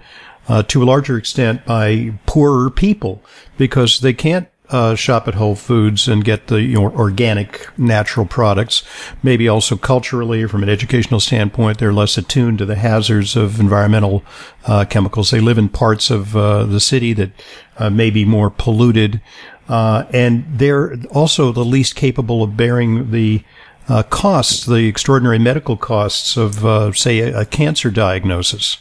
uh, 0.49 0.63
to 0.63 0.83
a 0.83 0.85
larger 0.85 1.17
extent 1.17 1.65
by 1.65 2.13
poorer 2.27 2.71
people 2.71 3.23
because 3.59 4.01
they 4.01 4.13
can't 4.13 4.49
uh, 4.71 4.95
shop 4.95 5.29
at 5.29 5.35
Whole 5.35 5.55
Foods 5.55 6.09
and 6.09 6.25
get 6.25 6.49
the 6.49 6.61
you 6.63 6.75
know, 6.75 6.91
organic, 6.93 7.69
natural 7.79 8.27
products. 8.27 8.83
Maybe 9.23 9.49
also 9.49 9.77
culturally, 9.77 10.47
from 10.47 10.63
an 10.63 10.69
educational 10.69 11.21
standpoint, 11.21 11.79
they're 11.79 11.93
less 11.93 12.19
attuned 12.19 12.59
to 12.59 12.67
the 12.67 12.77
hazards 12.77 13.37
of 13.37 13.61
environmental 13.61 14.25
uh, 14.67 14.85
chemicals. 14.85 15.31
They 15.31 15.41
live 15.41 15.59
in 15.59 15.69
parts 15.69 16.11
of 16.11 16.37
uh, 16.37 16.65
the 16.65 16.81
city 16.81 17.13
that 17.15 17.31
uh, 17.79 17.91
may 17.91 18.11
be 18.11 18.25
more 18.25 18.51
polluted, 18.51 19.21
uh, 19.69 20.05
and 20.13 20.45
they're 20.49 20.97
also 21.13 21.53
the 21.53 21.65
least 21.65 21.97
capable 21.97 22.43
of 22.43 22.57
bearing 22.57 23.11
the 23.11 23.43
uh, 23.89 24.03
costs, 24.03 24.67
the 24.67 24.89
extraordinary 24.89 25.39
medical 25.39 25.77
costs 25.77 26.37
of, 26.37 26.97
say, 26.99 27.21
a, 27.21 27.41
a 27.41 27.45
cancer 27.45 27.91
diagnosis. 27.91 28.79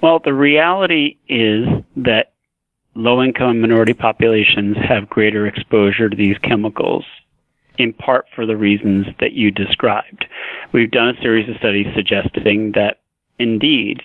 Well, 0.00 0.20
the 0.24 0.34
reality 0.34 1.18
is 1.28 1.66
that 1.96 2.32
low 2.98 3.22
income 3.22 3.60
minority 3.60 3.94
populations 3.94 4.76
have 4.76 5.08
greater 5.08 5.46
exposure 5.46 6.08
to 6.08 6.16
these 6.16 6.36
chemicals, 6.38 7.04
in 7.78 7.92
part 7.92 8.26
for 8.34 8.44
the 8.44 8.56
reasons 8.56 9.06
that 9.20 9.32
you 9.34 9.52
described. 9.52 10.26
We've 10.72 10.90
done 10.90 11.10
a 11.10 11.22
series 11.22 11.48
of 11.48 11.56
studies 11.58 11.86
suggesting 11.94 12.72
that 12.72 12.98
indeed 13.38 14.02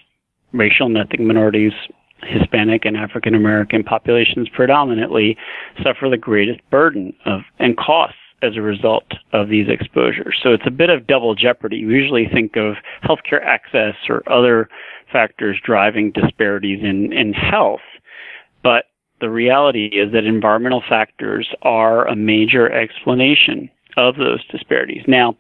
racial 0.51 0.85
and 0.85 0.97
ethnic 0.97 1.21
minorities, 1.21 1.73
Hispanic 2.21 2.85
and 2.85 2.95
African 2.95 3.33
American 3.33 3.83
populations 3.83 4.47
predominantly 4.47 5.37
suffer 5.81 6.07
the 6.07 6.15
greatest 6.15 6.59
burden 6.69 7.15
of 7.25 7.41
and 7.57 7.75
costs 7.75 8.17
as 8.43 8.55
a 8.55 8.61
result 8.61 9.05
of 9.31 9.49
these 9.49 9.69
exposures. 9.69 10.39
So 10.43 10.53
it's 10.53 10.67
a 10.67 10.71
bit 10.71 10.91
of 10.91 11.07
double 11.07 11.33
jeopardy. 11.33 11.83
We 11.83 11.95
usually 11.95 12.27
think 12.31 12.57
of 12.57 12.75
healthcare 13.03 13.43
access 13.43 13.95
or 14.07 14.21
other 14.31 14.69
factors 15.11 15.59
driving 15.65 16.11
disparities 16.11 16.81
in, 16.83 17.11
in 17.11 17.33
health 17.33 17.81
but 18.63 18.85
the 19.21 19.29
reality 19.29 19.85
is 19.85 20.11
that 20.13 20.25
environmental 20.25 20.83
factors 20.87 21.47
are 21.61 22.07
a 22.07 22.15
major 22.15 22.71
explanation 22.71 23.69
of 23.95 24.15
those 24.15 24.45
disparities. 24.47 25.03
Now, 25.07 25.37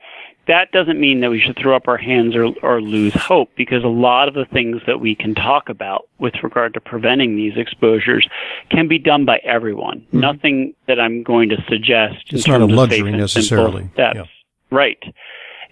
that 0.47 0.71
doesn't 0.71 0.99
mean 0.99 1.21
that 1.21 1.29
we 1.29 1.39
should 1.39 1.57
throw 1.57 1.75
up 1.75 1.87
our 1.87 1.97
hands 1.97 2.35
or, 2.35 2.53
or 2.61 2.81
lose 2.81 3.13
hope 3.13 3.49
because 3.55 3.83
a 3.83 3.87
lot 3.87 4.27
of 4.27 4.33
the 4.33 4.45
things 4.45 4.81
that 4.87 4.99
we 4.99 5.15
can 5.15 5.33
talk 5.33 5.69
about 5.69 6.09
with 6.19 6.33
regard 6.43 6.73
to 6.73 6.81
preventing 6.81 7.35
these 7.35 7.53
exposures 7.55 8.27
can 8.69 8.87
be 8.87 8.99
done 8.99 9.25
by 9.25 9.37
everyone. 9.43 9.99
Mm-hmm. 9.99 10.19
Nothing 10.19 10.75
that 10.87 10.99
I'm 10.99 11.23
going 11.23 11.49
to 11.49 11.63
suggest. 11.69 12.25
It's 12.31 12.47
not 12.47 12.61
a 12.61 12.65
luxury 12.65 13.11
necessarily. 13.11 13.89
That's 13.95 14.17
yeah. 14.17 14.25
right. 14.69 15.01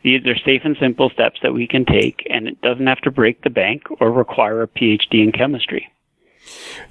These 0.03 0.25
are 0.25 0.37
safe 0.37 0.61
and 0.63 0.75
simple 0.79 1.09
steps 1.11 1.39
that 1.43 1.53
we 1.53 1.67
can 1.67 1.85
take, 1.85 2.25
and 2.29 2.47
it 2.47 2.59
doesn't 2.61 2.87
have 2.87 3.01
to 3.01 3.11
break 3.11 3.43
the 3.43 3.49
bank 3.49 3.83
or 3.99 4.11
require 4.11 4.63
a 4.63 4.67
PhD 4.67 5.23
in 5.23 5.31
chemistry. 5.31 5.91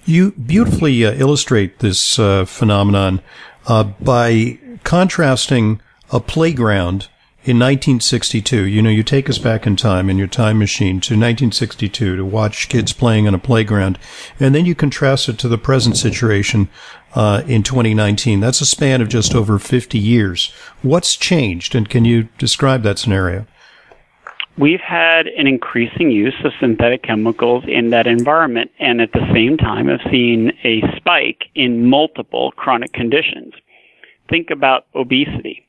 You 0.04 0.33
beautifully 0.33 1.04
uh, 1.04 1.12
illustrate 1.12 1.78
this 1.80 2.19
uh, 2.19 2.45
phenomenon 2.45 3.21
uh, 3.66 3.85
by 3.85 4.59
contrasting 4.85 5.80
a 6.11 6.21
playground 6.21 7.09
in 7.42 7.59
1962. 7.59 8.66
You 8.66 8.83
know, 8.83 8.90
you 8.90 9.02
take 9.02 9.30
us 9.30 9.38
back 9.38 9.66
in 9.66 9.76
time 9.76 10.11
in 10.11 10.19
your 10.19 10.26
time 10.26 10.59
machine 10.59 11.00
to 11.00 11.14
1962 11.14 12.16
to 12.16 12.25
watch 12.25 12.69
kids 12.69 12.92
playing 12.92 13.26
on 13.26 13.35
a 13.35 13.38
playground, 13.38 13.99
and 14.38 14.54
then 14.54 14.66
you 14.66 14.75
contrast 14.75 15.28
it 15.28 15.38
to 15.38 15.49
the 15.49 15.59
present 15.59 15.97
situation 15.97 16.69
uh, 17.14 17.42
in 17.47 17.62
2019. 17.62 18.40
That's 18.40 18.61
a 18.61 18.66
span 18.66 19.00
of 19.00 19.09
just 19.09 19.35
over 19.35 19.59
50 19.59 19.99
years. 19.99 20.52
What's 20.83 21.16
changed, 21.16 21.75
and 21.75 21.88
can 21.88 22.04
you 22.04 22.28
describe 22.38 22.83
that 22.83 22.99
scenario? 22.99 23.47
We've 24.61 24.81
had 24.81 25.26
an 25.26 25.47
increasing 25.47 26.11
use 26.11 26.35
of 26.45 26.52
synthetic 26.61 27.02
chemicals 27.02 27.64
in 27.67 27.88
that 27.90 28.07
environment, 28.07 28.71
and 28.79 29.00
at 29.00 29.11
the 29.12 29.26
same 29.33 29.57
time, 29.57 29.88
have 29.88 30.02
seen 30.11 30.52
a 30.64 30.83
spike 30.99 31.45
in 31.55 31.88
multiple 31.88 32.52
chronic 32.52 32.93
conditions. 32.93 33.55
Think 34.29 34.50
about 34.50 34.85
obesity 34.95 35.67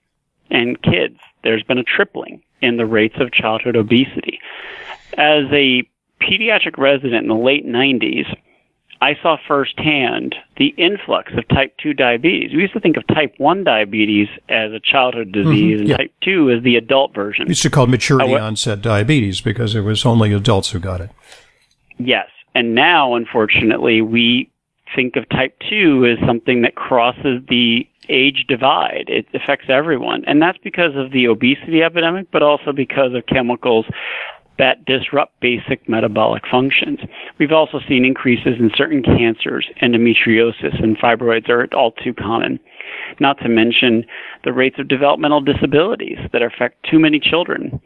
and 0.50 0.82
kids. 0.82 1.18
There's 1.42 1.64
been 1.64 1.78
a 1.78 1.86
tripling 1.86 2.44
in 2.62 2.76
the 2.76 2.86
rates 2.86 3.16
of 3.22 3.32
childhood 3.32 3.78
obesity. 3.78 4.42
As 5.18 5.46
a 5.54 5.88
pediatric 6.20 6.78
resident 6.78 7.24
in 7.24 7.30
the 7.30 7.36
late 7.36 7.66
90s, 7.66 8.26
I 9.02 9.16
saw 9.22 9.38
firsthand 9.48 10.36
the 10.58 10.68
influx 10.78 11.34
of 11.36 11.48
type 11.48 11.76
2 11.82 11.94
diabetes. 11.94 12.54
We 12.54 12.62
used 12.62 12.74
to 12.74 12.80
think 12.80 12.98
of 12.98 13.08
type 13.08 13.34
1 13.40 13.64
diabetes 13.64 14.28
as 14.48 14.72
a 14.72 14.80
childhood 14.80 15.32
mm-hmm. 15.32 15.50
disease 15.50 15.80
mm-hmm, 15.80 15.88
yeah. 15.88 15.96
and 15.96 15.98
type 15.98 16.14
2 16.24 16.52
as 16.52 16.64
the 16.64 16.76
adult 16.76 17.16
version. 17.16 17.46
We 17.46 17.52
used 17.52 17.64
to 17.64 17.72
call 17.72 17.88
maturity 17.88 18.36
onset 18.36 18.82
diabetes 18.82 19.42
because 19.42 19.74
it 19.74 19.82
was 19.82 20.06
only 20.06 20.34
adults 20.34 20.70
who 20.70 20.80
got 20.80 21.02
it. 21.02 21.10
Yes. 21.98 22.28
And 22.54 22.76
now, 22.76 23.16
unfortunately, 23.16 24.02
we 24.02 24.52
think 24.96 25.16
of 25.16 25.28
type 25.30 25.58
2 25.70 26.06
as 26.06 26.28
something 26.28 26.62
that 26.62 26.76
crosses 26.76 27.42
the 27.50 27.88
age 28.10 28.46
divide. 28.48 29.06
It 29.08 29.26
affects 29.34 29.66
everyone. 29.70 30.26
And 30.26 30.42
that's 30.42 30.58
because 30.60 30.96
of 30.96 31.12
the 31.12 31.28
obesity 31.28 31.82
epidemic, 31.82 32.30
but 32.32 32.44
also 32.44 32.72
because 32.72 33.14
of 33.16 33.26
chemicals 33.26 33.86
that 34.62 34.86
disrupt 34.86 35.40
basic 35.40 35.90
metabolic 35.90 36.44
functions. 36.50 37.00
We've 37.40 37.52
also 37.52 37.80
seen 37.90 38.06
increases 38.06 38.60
in 38.60 38.70
certain 38.76 39.02
cancers, 39.02 39.68
endometriosis, 39.82 40.84
and 40.84 40.96
fibroids 41.00 41.50
are 41.50 41.68
all 41.74 41.94
too 41.94 42.14
common. 42.14 42.60
Not 43.20 43.40
to 43.40 43.50
mention 43.50 44.06
the 44.44 44.54
rates 44.54 44.76
of 44.78 44.88
developmental 44.88 45.42
disabilities 45.42 46.20
that 46.32 46.44
affect 46.44 46.86
too 46.88 47.00
many 47.00 47.20
children. 47.20 47.82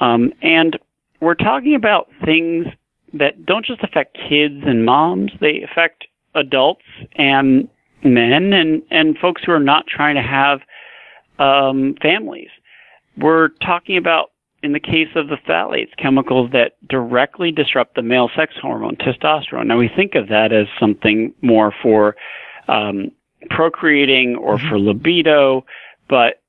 Um, 0.00 0.34
and 0.42 0.78
we're 1.22 1.34
talking 1.34 1.74
about 1.74 2.10
things 2.22 2.66
that 3.14 3.46
don't 3.46 3.64
just 3.64 3.82
affect 3.82 4.18
kids 4.28 4.62
and 4.66 4.84
moms, 4.84 5.32
they 5.40 5.62
affect 5.62 6.08
adults 6.34 6.84
and 7.16 7.66
men 8.04 8.52
and, 8.52 8.82
and 8.90 9.16
folks 9.16 9.40
who 9.46 9.52
are 9.52 9.58
not 9.58 9.86
trying 9.86 10.14
to 10.14 10.22
have 10.22 10.60
um, 11.38 11.94
families. 12.02 12.50
We're 13.16 13.48
talking 13.64 13.96
about 13.96 14.32
in 14.62 14.72
the 14.72 14.80
case 14.80 15.08
of 15.14 15.28
the 15.28 15.36
phthalates, 15.36 15.96
chemicals 15.98 16.50
that 16.52 16.72
directly 16.88 17.52
disrupt 17.52 17.94
the 17.94 18.02
male 18.02 18.30
sex 18.34 18.54
hormone, 18.60 18.96
testosterone. 18.96 19.66
Now, 19.66 19.78
we 19.78 19.88
think 19.88 20.14
of 20.14 20.28
that 20.28 20.52
as 20.52 20.66
something 20.80 21.32
more 21.42 21.72
for 21.82 22.16
um, 22.66 23.12
procreating 23.50 24.36
or 24.36 24.56
mm-hmm. 24.56 24.68
for 24.68 24.78
libido, 24.78 25.64
but 26.08 26.42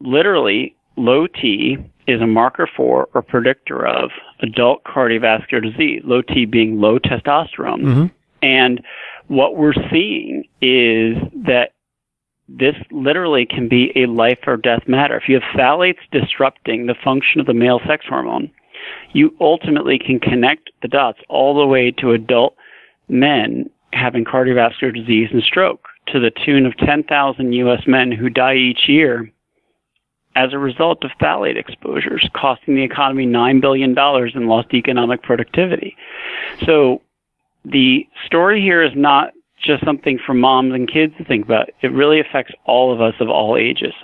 literally, 0.00 0.74
low 0.96 1.26
T 1.26 1.76
is 2.06 2.20
a 2.20 2.26
marker 2.26 2.68
for 2.74 3.08
or 3.14 3.22
predictor 3.22 3.86
of 3.86 4.10
adult 4.40 4.84
cardiovascular 4.84 5.62
disease, 5.62 6.02
low 6.04 6.22
T 6.22 6.46
being 6.46 6.80
low 6.80 6.98
testosterone. 6.98 7.82
Mm-hmm. 7.82 8.06
And 8.42 8.82
what 9.28 9.56
we're 9.56 9.74
seeing 9.90 10.44
is 10.60 11.16
that 11.46 11.72
this 12.48 12.76
literally 12.90 13.46
can 13.46 13.68
be 13.68 13.92
a 13.96 14.06
life 14.06 14.38
or 14.46 14.56
death 14.56 14.86
matter. 14.86 15.16
If 15.16 15.28
you 15.28 15.40
have 15.40 15.56
phthalates 15.56 15.98
disrupting 16.12 16.86
the 16.86 16.94
function 17.02 17.40
of 17.40 17.46
the 17.46 17.54
male 17.54 17.80
sex 17.86 18.04
hormone, 18.08 18.50
you 19.12 19.34
ultimately 19.40 19.98
can 19.98 20.20
connect 20.20 20.70
the 20.82 20.88
dots 20.88 21.18
all 21.28 21.58
the 21.58 21.66
way 21.66 21.90
to 21.98 22.12
adult 22.12 22.56
men 23.08 23.68
having 23.92 24.24
cardiovascular 24.24 24.94
disease 24.94 25.28
and 25.32 25.42
stroke 25.42 25.88
to 26.08 26.20
the 26.20 26.30
tune 26.44 26.66
of 26.66 26.76
10,000 26.78 27.52
U.S. 27.52 27.82
men 27.86 28.12
who 28.12 28.28
die 28.28 28.54
each 28.54 28.88
year 28.88 29.30
as 30.36 30.52
a 30.52 30.58
result 30.58 31.02
of 31.02 31.10
phthalate 31.20 31.56
exposures, 31.56 32.28
costing 32.36 32.76
the 32.76 32.82
economy 32.82 33.26
$9 33.26 33.60
billion 33.60 33.90
in 33.90 34.46
lost 34.46 34.74
economic 34.74 35.22
productivity. 35.22 35.96
So 36.64 37.00
the 37.64 38.06
story 38.26 38.60
here 38.60 38.82
is 38.82 38.92
not 38.94 39.32
just 39.64 39.84
something 39.84 40.18
for 40.24 40.34
moms 40.34 40.74
and 40.74 40.90
kids 40.90 41.14
to 41.18 41.24
think 41.24 41.44
about. 41.44 41.70
It 41.82 41.88
really 41.88 42.20
affects 42.20 42.52
all 42.64 42.92
of 42.92 43.00
us 43.00 43.14
of 43.20 43.28
all 43.28 43.56
ages. 43.56 43.94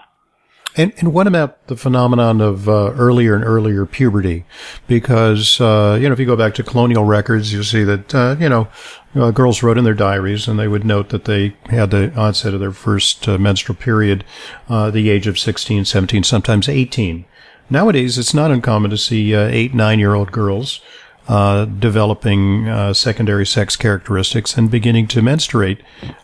And, 0.75 0.93
and 0.99 1.13
what 1.13 1.27
about 1.27 1.67
the 1.67 1.77
phenomenon 1.77 2.41
of 2.41 2.67
uh, 2.67 2.93
earlier 2.93 3.35
and 3.35 3.45
earlier 3.45 3.85
puberty? 3.85 4.47
Because, 4.87 5.61
uh, 5.61 5.99
you 6.01 6.09
know, 6.09 6.15
if 6.15 6.19
you 6.19 6.25
go 6.25 6.37
back 6.37 6.55
to 6.55 6.63
colonial 6.63 7.05
records, 7.05 7.53
you'll 7.53 7.65
see 7.65 7.85
that, 7.85 8.15
uh, 8.15 8.37
you 8.41 8.49
know, 8.49 8.69
uh, 9.15 9.31
girls 9.33 9.63
wrote 9.63 9.77
in 9.77 9.85
their 9.85 9.93
diaries 9.93 10.49
and 10.49 10.59
they 10.59 10.69
would 10.69 10.85
note 10.85 11.11
that 11.11 11.27
they 11.27 11.55
had 11.67 11.91
the 11.91 12.11
onset 12.15 12.55
of 12.55 12.61
their 12.61 12.73
first 12.73 13.29
uh, 13.29 13.37
menstrual 13.37 13.77
period, 13.77 14.25
uh, 14.71 14.91
the 14.91 15.11
age 15.11 15.27
of 15.27 15.39
16, 15.39 15.85
17, 15.85 16.23
sometimes 16.23 16.69
18. 16.71 17.27
Nowadays, 17.69 18.17
it's 18.17 18.35
not 18.35 18.51
uncommon 18.51 18.91
to 18.91 18.99
see 18.99 19.35
eight, 19.35 19.75
nine 19.75 19.99
year 19.99 20.15
old 20.15 20.33
girls 20.33 20.81
uh, 21.29 21.65
developing 21.65 22.69
uh, 22.69 22.93
secondary 22.93 23.47
sex 23.47 23.77
characteristics 23.77 24.57
and 24.57 24.71
beginning 24.71 25.07
to 25.09 25.23
menstruate. 25.23 25.81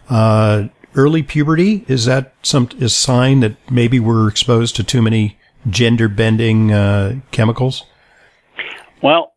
Uh, 0.09 0.69
early 0.95 1.23
puberty 1.23 1.85
is 1.89 2.05
that 2.07 2.35
some 2.43 2.69
is 2.79 2.95
sign 2.95 3.41
that 3.41 3.57
maybe 3.71 4.01
we're 4.01 4.29
exposed 4.29 4.75
to 4.77 4.85
too 4.85 5.03
many 5.03 5.39
gender 5.69 6.09
bending 6.09 6.73
uh, 6.73 7.17
chemicals? 7.31 7.85
Well, 9.03 9.35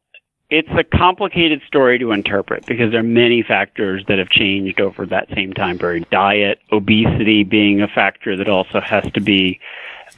it's 0.50 0.70
a 0.78 0.84
complicated 0.84 1.62
story 1.66 1.98
to 2.00 2.12
interpret 2.12 2.66
because 2.66 2.92
there 2.92 3.00
are 3.00 3.04
many 3.04 3.42
factors 3.42 4.04
that 4.08 4.20
have 4.20 4.30
changed 4.30 4.82
over 4.82 5.06
that 5.06 5.30
same 5.34 5.54
time 5.54 5.78
period. 5.78 6.10
Diet, 6.10 6.60
obesity 6.72 7.44
being 7.44 7.82
a 7.82 7.88
factor 7.88 8.36
that 8.36 8.50
also 8.50 8.82
has 8.82 9.10
to 9.14 9.22
be 9.22 9.60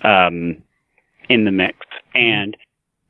um, 0.02 0.58
in 1.30 1.46
the 1.46 1.52
mix, 1.52 1.78
and 2.16 2.58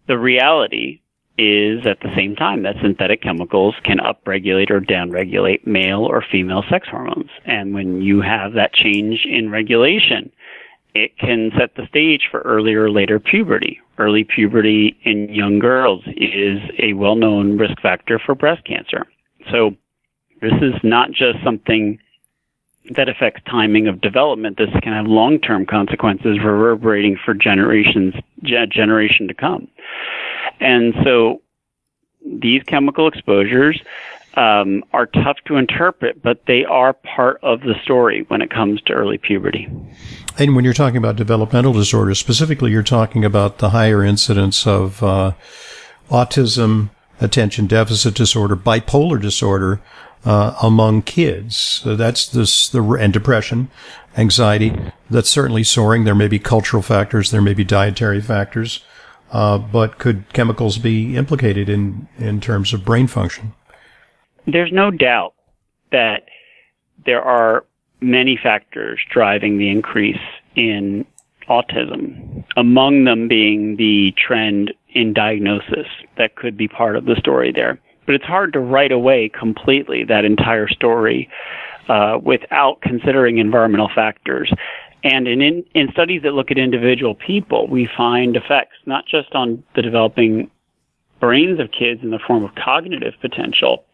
the 0.07 0.17
reality 0.17 0.99
is 1.37 1.85
at 1.87 1.99
the 2.01 2.13
same 2.15 2.35
time 2.35 2.63
that 2.63 2.75
synthetic 2.81 3.21
chemicals 3.21 3.75
can 3.83 3.97
upregulate 3.97 4.69
or 4.69 4.79
downregulate 4.79 5.65
male 5.65 6.01
or 6.01 6.23
female 6.31 6.63
sex 6.69 6.87
hormones. 6.89 7.29
And 7.45 7.73
when 7.73 8.01
you 8.01 8.21
have 8.21 8.53
that 8.53 8.73
change 8.73 9.25
in 9.25 9.49
regulation, 9.49 10.31
it 10.93 11.17
can 11.17 11.51
set 11.57 11.75
the 11.75 11.87
stage 11.87 12.27
for 12.29 12.41
earlier 12.41 12.83
or 12.83 12.91
later 12.91 13.19
puberty. 13.19 13.79
Early 13.97 14.23
puberty 14.23 14.95
in 15.03 15.33
young 15.33 15.59
girls 15.59 16.03
is 16.17 16.59
a 16.77 16.93
well 16.93 17.15
known 17.15 17.57
risk 17.57 17.81
factor 17.81 18.19
for 18.23 18.35
breast 18.35 18.63
cancer. 18.65 19.07
So 19.51 19.71
this 20.41 20.53
is 20.61 20.73
not 20.83 21.11
just 21.11 21.43
something 21.43 21.99
that 22.91 23.09
affects 23.09 23.41
timing 23.49 23.87
of 23.87 24.01
development. 24.01 24.57
This 24.57 24.69
can 24.81 24.93
have 24.93 25.07
long 25.07 25.39
term 25.39 25.65
consequences 25.65 26.37
reverberating 26.43 27.17
for 27.23 27.33
generations, 27.33 28.13
generation 28.43 29.27
to 29.27 29.33
come. 29.33 29.67
And 30.59 30.93
so 31.03 31.41
these 32.25 32.63
chemical 32.63 33.07
exposures 33.07 33.81
um, 34.35 34.83
are 34.93 35.05
tough 35.05 35.37
to 35.45 35.57
interpret, 35.57 36.21
but 36.21 36.45
they 36.47 36.65
are 36.65 36.93
part 36.93 37.39
of 37.43 37.61
the 37.61 37.75
story 37.83 38.25
when 38.29 38.41
it 38.41 38.49
comes 38.49 38.81
to 38.83 38.93
early 38.93 39.17
puberty. 39.17 39.69
And 40.37 40.55
when 40.55 40.65
you're 40.65 40.73
talking 40.73 40.97
about 40.97 41.15
developmental 41.15 41.73
disorders, 41.73 42.19
specifically, 42.19 42.71
you're 42.71 42.81
talking 42.81 43.23
about 43.23 43.59
the 43.59 43.69
higher 43.69 44.03
incidence 44.03 44.65
of 44.65 45.03
uh, 45.03 45.33
autism, 46.09 46.89
attention 47.21 47.67
deficit 47.67 48.15
disorder, 48.15 48.55
bipolar 48.55 49.21
disorder 49.21 49.81
uh, 50.25 50.55
among 50.61 51.03
kids. 51.03 51.55
So 51.55 51.95
that's 51.95 52.25
this 52.27 52.69
the 52.69 52.81
and 52.93 53.13
depression, 53.13 53.69
anxiety. 54.17 54.73
That's 55.09 55.29
certainly 55.29 55.63
soaring. 55.63 56.05
There 56.05 56.15
may 56.15 56.27
be 56.27 56.39
cultural 56.39 56.81
factors. 56.81 57.29
There 57.29 57.41
may 57.41 57.53
be 57.53 57.63
dietary 57.63 58.21
factors. 58.21 58.83
Uh, 59.31 59.57
but 59.57 59.97
could 59.97 60.25
chemicals 60.33 60.77
be 60.77 61.17
implicated 61.17 61.67
in, 61.67 62.07
in 62.17 62.39
terms 62.39 62.73
of 62.73 62.86
brain 62.86 63.07
function? 63.07 63.53
There's 64.45 64.71
no 64.71 64.91
doubt 64.91 65.33
that 65.91 66.25
there 67.05 67.21
are 67.21 67.65
many 68.01 68.38
factors 68.41 68.99
driving 69.12 69.57
the 69.57 69.69
increase 69.69 70.19
in 70.55 71.05
autism, 71.49 72.43
among 72.55 73.05
them 73.05 73.27
being 73.27 73.75
the 73.77 74.13
trend 74.17 74.73
in 74.89 75.13
diagnosis 75.13 75.88
that 76.17 76.36
could 76.36 76.55
be 76.55 76.67
part 76.67 76.95
of 76.95 77.05
the 77.05 77.15
story 77.15 77.51
there. 77.51 77.79
But 78.05 78.15
it's 78.15 78.25
hard 78.25 78.53
to 78.53 78.59
write 78.59 78.91
away 78.91 79.29
completely 79.29 80.03
that 80.05 80.25
entire 80.25 80.67
story 80.67 81.29
uh, 81.88 82.19
without 82.21 82.81
considering 82.81 83.38
environmental 83.38 83.89
factors. 83.93 84.51
And 85.03 85.27
in, 85.27 85.41
in, 85.41 85.65
in 85.73 85.91
studies 85.91 86.21
that 86.23 86.33
look 86.33 86.49
at 86.49 86.57
individual 86.57 87.13
people, 87.13 87.67
we 87.67 87.89
find 87.97 88.35
effects 88.35 88.77
not 88.85 89.05
just 89.05 89.33
on 89.35 89.63
the 89.75 89.81
developing 89.81 90.49
brains 91.19 91.59
of 91.59 91.71
kids 91.71 92.01
in 92.03 92.09
the 92.09 92.19
form 92.19 92.43
of 92.43 92.55
cognitive 92.55 93.13
potential, 93.21 93.85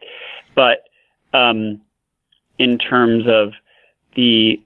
but 0.55 0.85
um, 1.33 1.81
in 2.57 2.77
terms 2.77 3.25
of 3.27 3.53
the 4.15 4.61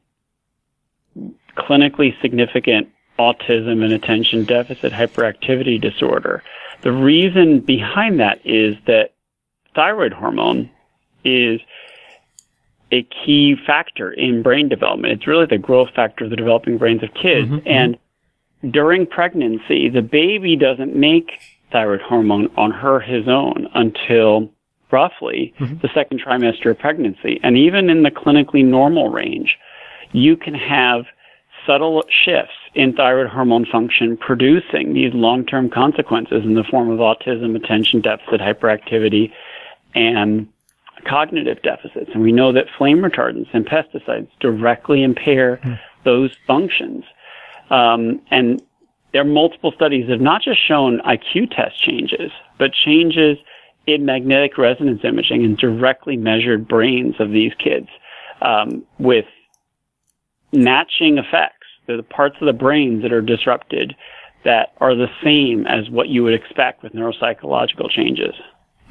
clinically 1.55 2.19
significant 2.21 2.89
autism 3.19 3.83
and 3.83 3.93
attention 3.93 4.43
deficit 4.43 4.91
hyperactivity 4.91 5.79
disorder. 5.79 6.43
The 6.81 6.91
reason 6.91 7.59
behind 7.59 8.19
that 8.19 8.39
is 8.43 8.75
that 8.87 9.13
thyroid 9.75 10.13
hormone 10.13 10.69
is 11.23 11.61
a 12.93 13.07
key 13.25 13.55
factor 13.65 14.11
in 14.11 14.43
brain 14.43 14.69
development. 14.69 15.13
It's 15.13 15.27
really 15.27 15.47
the 15.47 15.57
growth 15.57 15.89
factor 15.95 16.25
of 16.25 16.29
the 16.29 16.35
developing 16.35 16.77
brains 16.77 17.03
of 17.03 17.09
kids. 17.13 17.47
Mm-hmm, 17.47 17.55
mm-hmm. 17.55 17.67
and 17.67 17.97
during 18.71 19.05
pregnancy, 19.07 19.89
the 19.89 20.01
baby 20.01 20.55
doesn't 20.55 20.95
make 20.95 21.31
thyroid 21.71 22.01
hormone 22.01 22.49
on 22.55 22.71
her 22.71 22.99
his 22.99 23.27
own 23.27 23.67
until 23.73 24.49
roughly 24.91 25.53
mm-hmm. 25.59 25.79
the 25.81 25.89
second 25.93 26.21
trimester 26.21 26.71
of 26.71 26.79
pregnancy. 26.79 27.39
And 27.43 27.57
even 27.57 27.89
in 27.89 28.03
the 28.03 28.11
clinically 28.11 28.63
normal 28.63 29.09
range, 29.09 29.57
you 30.11 30.37
can 30.37 30.53
have 30.53 31.05
subtle 31.65 32.03
shifts 32.23 32.53
in 32.75 32.93
thyroid 32.93 33.27
hormone 33.27 33.65
function 33.65 34.17
producing 34.17 34.93
these 34.93 35.13
long-term 35.13 35.71
consequences 35.71 36.43
in 36.43 36.53
the 36.53 36.63
form 36.63 36.91
of 36.91 36.99
autism, 36.99 37.55
attention 37.55 38.01
deficit 38.01 38.39
hyperactivity, 38.39 39.31
and 39.95 40.47
cognitive 41.05 41.61
deficits. 41.61 42.11
And 42.13 42.21
we 42.21 42.31
know 42.31 42.51
that 42.51 42.65
flame 42.77 42.99
retardants 42.99 43.49
and 43.53 43.65
pesticides 43.65 44.27
directly 44.39 45.03
impair 45.03 45.57
mm. 45.57 45.79
those 46.03 46.31
functions. 46.47 47.03
Um, 47.69 48.21
and 48.31 48.61
there 49.11 49.21
are 49.21 49.25
multiple 49.25 49.71
studies 49.71 50.07
that 50.07 50.13
have 50.13 50.21
not 50.21 50.41
just 50.41 50.65
shown 50.65 50.99
IQ 50.99 51.55
test 51.55 51.81
changes, 51.81 52.31
but 52.57 52.73
changes 52.73 53.37
in 53.85 54.05
magnetic 54.05 54.57
resonance 54.57 55.01
imaging 55.03 55.43
and 55.43 55.57
directly 55.57 56.17
measured 56.17 56.67
brains 56.67 57.15
of 57.19 57.31
these 57.31 57.53
kids 57.55 57.87
um, 58.41 58.83
with 58.99 59.25
matching 60.51 61.17
effects. 61.17 61.67
They're 61.85 61.97
the 61.97 62.03
parts 62.03 62.37
of 62.39 62.45
the 62.45 62.53
brains 62.53 63.01
that 63.01 63.11
are 63.11 63.21
disrupted 63.21 63.95
that 64.45 64.73
are 64.79 64.95
the 64.95 65.07
same 65.23 65.65
as 65.67 65.89
what 65.89 66.09
you 66.09 66.23
would 66.23 66.33
expect 66.33 66.83
with 66.83 66.93
neuropsychological 66.93 67.89
changes. 67.89 68.33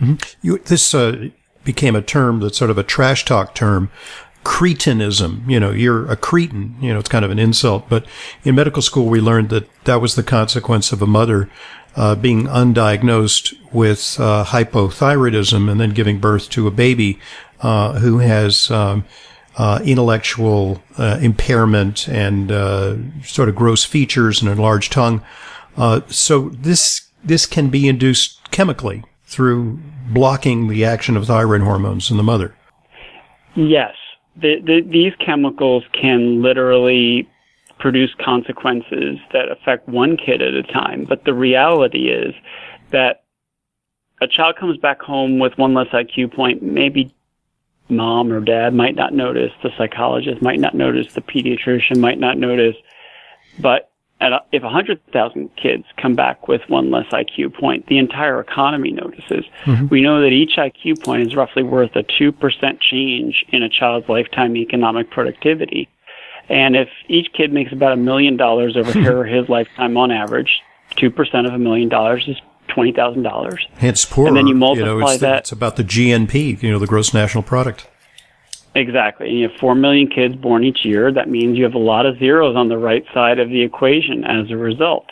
Mm-hmm. 0.00 0.14
You, 0.46 0.58
this 0.58 0.94
uh, 0.94 1.28
became 1.64 1.96
a 1.96 2.02
term 2.02 2.40
that's 2.40 2.58
sort 2.58 2.70
of 2.70 2.78
a 2.78 2.82
trash 2.82 3.24
talk 3.24 3.54
term. 3.54 3.90
Cretinism, 4.44 5.48
you 5.48 5.60
know, 5.60 5.70
you're 5.70 6.10
a 6.10 6.16
cretin, 6.16 6.74
you 6.80 6.92
know, 6.92 6.98
it's 6.98 7.08
kind 7.08 7.24
of 7.24 7.30
an 7.30 7.38
insult, 7.38 7.88
but 7.88 8.04
in 8.42 8.56
medical 8.56 8.82
school 8.82 9.06
we 9.06 9.20
learned 9.20 9.50
that 9.50 9.68
that 9.84 10.00
was 10.00 10.16
the 10.16 10.24
consequence 10.24 10.90
of 10.90 11.00
a 11.00 11.06
mother 11.06 11.48
uh, 11.94 12.16
being 12.16 12.46
undiagnosed 12.46 13.54
with 13.72 14.16
uh, 14.18 14.44
hypothyroidism 14.44 15.70
and 15.70 15.80
then 15.80 15.90
giving 15.90 16.18
birth 16.18 16.48
to 16.50 16.66
a 16.66 16.72
baby 16.72 17.20
uh, 17.60 17.98
who 18.00 18.18
has 18.18 18.70
um, 18.70 19.04
uh, 19.56 19.80
intellectual 19.84 20.82
uh, 20.98 21.18
impairment 21.20 22.08
and 22.08 22.50
uh, 22.50 22.96
sort 23.22 23.48
of 23.48 23.54
gross 23.54 23.84
features 23.84 24.40
and 24.40 24.50
enlarged 24.50 24.92
tongue. 24.92 25.22
Uh, 25.76 26.00
so 26.08 26.48
this 26.50 27.08
this 27.24 27.46
can 27.46 27.68
be 27.68 27.86
induced 27.86 28.50
chemically 28.50 29.04
through 29.32 29.78
blocking 30.10 30.68
the 30.68 30.84
action 30.84 31.16
of 31.16 31.26
thyroid 31.26 31.62
hormones 31.62 32.10
in 32.10 32.18
the 32.18 32.22
mother. 32.22 32.54
Yes, 33.56 33.94
the, 34.36 34.60
the, 34.64 34.82
these 34.82 35.12
chemicals 35.24 35.84
can 35.92 36.42
literally 36.42 37.28
produce 37.78 38.14
consequences 38.22 39.18
that 39.32 39.50
affect 39.50 39.88
one 39.88 40.16
kid 40.16 40.42
at 40.42 40.54
a 40.54 40.62
time. 40.62 41.04
But 41.08 41.24
the 41.24 41.34
reality 41.34 42.10
is 42.10 42.34
that 42.90 43.24
a 44.20 44.28
child 44.28 44.56
comes 44.56 44.76
back 44.76 45.00
home 45.00 45.38
with 45.38 45.56
one 45.56 45.74
less 45.74 45.88
IQ 45.88 46.34
point, 46.34 46.62
maybe 46.62 47.12
mom 47.88 48.32
or 48.32 48.40
dad 48.40 48.74
might 48.74 48.94
not 48.94 49.14
notice, 49.14 49.50
the 49.62 49.70
psychologist 49.76 50.42
might 50.42 50.60
not 50.60 50.74
notice, 50.74 51.12
the 51.14 51.22
pediatrician 51.22 51.98
might 51.98 52.18
not 52.18 52.38
notice. 52.38 52.76
But 53.58 53.91
a, 54.22 54.40
if 54.52 54.62
100,000 54.62 55.56
kids 55.56 55.84
come 55.96 56.14
back 56.14 56.48
with 56.48 56.62
one 56.68 56.90
less 56.90 57.06
IQ 57.06 57.54
point, 57.58 57.86
the 57.86 57.98
entire 57.98 58.40
economy 58.40 58.92
notices. 58.92 59.44
Mm-hmm. 59.64 59.88
We 59.88 60.02
know 60.02 60.20
that 60.20 60.28
each 60.28 60.56
IQ 60.56 61.02
point 61.02 61.26
is 61.26 61.34
roughly 61.34 61.62
worth 61.62 61.96
a 61.96 62.02
2% 62.02 62.80
change 62.80 63.44
in 63.48 63.62
a 63.62 63.68
child's 63.68 64.08
lifetime 64.08 64.56
economic 64.56 65.10
productivity. 65.10 65.88
And 66.48 66.76
if 66.76 66.88
each 67.08 67.32
kid 67.32 67.52
makes 67.52 67.72
about 67.72 67.92
a 67.92 67.96
million 67.96 68.36
dollars 68.36 68.76
over 68.76 68.92
her 69.02 69.22
or 69.22 69.24
his 69.24 69.48
lifetime 69.48 69.96
on 69.96 70.10
average, 70.10 70.60
2% 70.96 71.46
of 71.46 71.54
a 71.54 71.58
million 71.58 71.88
dollars 71.88 72.24
is 72.28 72.36
twenty 72.68 72.92
thousand 72.92 73.22
dollars. 73.22 73.66
It's 73.80 74.04
poor. 74.04 74.28
And 74.28 74.36
then 74.36 74.46
you 74.46 74.54
multiply 74.54 74.92
you 74.92 74.98
know, 75.00 75.06
it's 75.06 75.20
that. 75.20 75.30
The, 75.30 75.38
it's 75.38 75.52
about 75.52 75.76
the 75.76 75.84
GNP, 75.84 76.62
you 76.62 76.70
know, 76.70 76.78
the 76.78 76.86
gross 76.86 77.12
national 77.12 77.42
product. 77.42 77.88
Exactly. 78.74 79.28
And 79.28 79.38
you 79.38 79.48
have 79.48 79.58
four 79.58 79.74
million 79.74 80.08
kids 80.08 80.34
born 80.34 80.64
each 80.64 80.84
year. 80.84 81.12
That 81.12 81.28
means 81.28 81.58
you 81.58 81.64
have 81.64 81.74
a 81.74 81.78
lot 81.78 82.06
of 82.06 82.18
zeros 82.18 82.56
on 82.56 82.68
the 82.68 82.78
right 82.78 83.04
side 83.12 83.38
of 83.38 83.48
the 83.48 83.62
equation 83.62 84.24
as 84.24 84.50
a 84.50 84.56
result. 84.56 85.10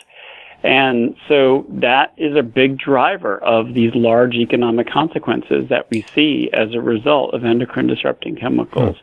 And 0.63 1.15
so 1.27 1.65
that 1.69 2.13
is 2.17 2.35
a 2.35 2.43
big 2.43 2.77
driver 2.77 3.37
of 3.39 3.73
these 3.73 3.93
large 3.95 4.35
economic 4.35 4.89
consequences 4.89 5.69
that 5.69 5.87
we 5.89 6.03
see 6.13 6.49
as 6.53 6.73
a 6.73 6.81
result 6.81 7.33
of 7.33 7.45
endocrine 7.45 7.87
disrupting 7.87 8.35
chemicals. 8.35 8.97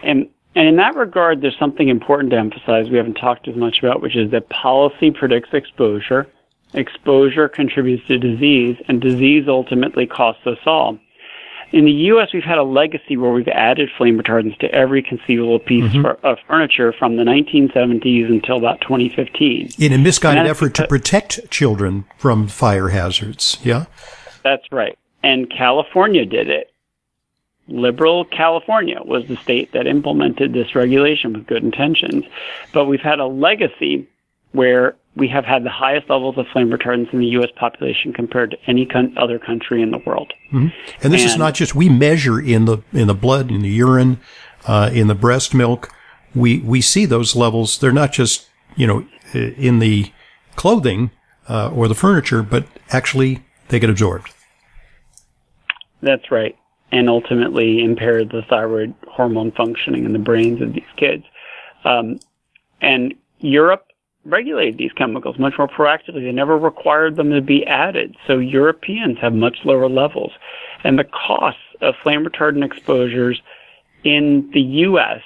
Hmm. 0.00 0.08
And 0.08 0.28
and 0.54 0.68
in 0.68 0.76
that 0.76 0.94
regard, 0.96 1.40
there's 1.40 1.58
something 1.58 1.88
important 1.88 2.30
to 2.32 2.36
emphasize 2.36 2.90
we 2.90 2.98
haven't 2.98 3.14
talked 3.14 3.48
as 3.48 3.56
much 3.56 3.78
about, 3.78 4.02
which 4.02 4.16
is 4.16 4.30
that 4.32 4.50
policy 4.50 5.10
predicts 5.10 5.54
exposure 5.54 6.26
Exposure 6.74 7.48
contributes 7.48 8.06
to 8.06 8.18
disease, 8.18 8.76
and 8.88 9.00
disease 9.00 9.44
ultimately 9.46 10.06
costs 10.06 10.46
us 10.46 10.58
all. 10.64 10.98
In 11.72 11.86
the 11.86 11.92
U.S., 11.92 12.34
we've 12.34 12.44
had 12.44 12.58
a 12.58 12.62
legacy 12.62 13.16
where 13.16 13.32
we've 13.32 13.48
added 13.48 13.88
flame 13.96 14.18
retardants 14.18 14.58
to 14.58 14.70
every 14.74 15.02
conceivable 15.02 15.58
piece 15.58 15.90
mm-hmm. 15.90 16.26
of 16.26 16.38
furniture 16.46 16.92
from 16.92 17.16
the 17.16 17.24
1970s 17.24 18.26
until 18.26 18.58
about 18.58 18.82
2015. 18.82 19.70
In 19.78 19.92
a 19.92 19.98
misguided 19.98 20.46
effort 20.46 20.74
to 20.74 20.86
protect 20.86 21.50
children 21.50 22.04
from 22.18 22.46
fire 22.46 22.90
hazards, 22.90 23.56
yeah? 23.62 23.86
That's 24.44 24.70
right. 24.70 24.98
And 25.22 25.50
California 25.50 26.26
did 26.26 26.50
it. 26.50 26.72
Liberal 27.68 28.26
California 28.26 29.00
was 29.02 29.26
the 29.28 29.36
state 29.36 29.72
that 29.72 29.86
implemented 29.86 30.52
this 30.52 30.74
regulation 30.74 31.32
with 31.32 31.46
good 31.46 31.62
intentions. 31.62 32.24
But 32.74 32.84
we've 32.84 33.00
had 33.00 33.18
a 33.18 33.26
legacy 33.26 34.08
where 34.52 34.96
we 35.14 35.28
have 35.28 35.44
had 35.44 35.64
the 35.64 35.70
highest 35.70 36.08
levels 36.08 36.38
of 36.38 36.46
flame 36.52 36.70
retardants 36.70 37.12
in 37.12 37.18
the 37.18 37.26
U.S. 37.28 37.50
population 37.56 38.12
compared 38.12 38.52
to 38.52 38.56
any 38.66 38.86
con- 38.86 39.14
other 39.18 39.38
country 39.38 39.82
in 39.82 39.90
the 39.90 39.98
world. 39.98 40.32
Mm-hmm. 40.52 40.68
And 41.02 41.12
this 41.12 41.22
and, 41.22 41.30
is 41.30 41.36
not 41.36 41.54
just 41.54 41.74
we 41.74 41.88
measure 41.88 42.40
in 42.40 42.64
the 42.64 42.78
in 42.92 43.08
the 43.08 43.14
blood, 43.14 43.50
in 43.50 43.62
the 43.62 43.68
urine, 43.68 44.20
uh, 44.66 44.90
in 44.92 45.08
the 45.08 45.14
breast 45.14 45.54
milk. 45.54 45.90
We 46.34 46.60
we 46.60 46.80
see 46.80 47.04
those 47.04 47.36
levels. 47.36 47.78
They're 47.78 47.92
not 47.92 48.12
just 48.12 48.48
you 48.76 48.86
know 48.86 49.06
in 49.34 49.80
the 49.80 50.12
clothing 50.56 51.10
uh, 51.48 51.70
or 51.70 51.88
the 51.88 51.94
furniture, 51.94 52.42
but 52.42 52.66
actually 52.90 53.42
they 53.68 53.78
get 53.78 53.90
absorbed. 53.90 54.32
That's 56.00 56.30
right, 56.30 56.56
and 56.90 57.08
ultimately 57.08 57.84
impair 57.84 58.24
the 58.24 58.42
thyroid 58.48 58.94
hormone 59.08 59.52
functioning 59.52 60.04
in 60.04 60.12
the 60.12 60.18
brains 60.18 60.62
of 60.62 60.72
these 60.72 60.82
kids. 60.96 61.24
Um, 61.84 62.18
and 62.80 63.14
Europe 63.38 63.91
regulated 64.24 64.78
these 64.78 64.92
chemicals 64.92 65.38
much 65.38 65.54
more 65.58 65.68
proactively. 65.68 66.22
They 66.22 66.32
never 66.32 66.56
required 66.56 67.16
them 67.16 67.30
to 67.30 67.40
be 67.40 67.66
added. 67.66 68.16
So 68.26 68.38
Europeans 68.38 69.18
have 69.20 69.34
much 69.34 69.58
lower 69.64 69.88
levels. 69.88 70.32
And 70.84 70.98
the 70.98 71.04
cost 71.04 71.58
of 71.80 71.94
flame 72.02 72.24
retardant 72.24 72.64
exposures 72.64 73.40
in 74.04 74.50
the 74.52 74.60
U.S. 74.60 75.22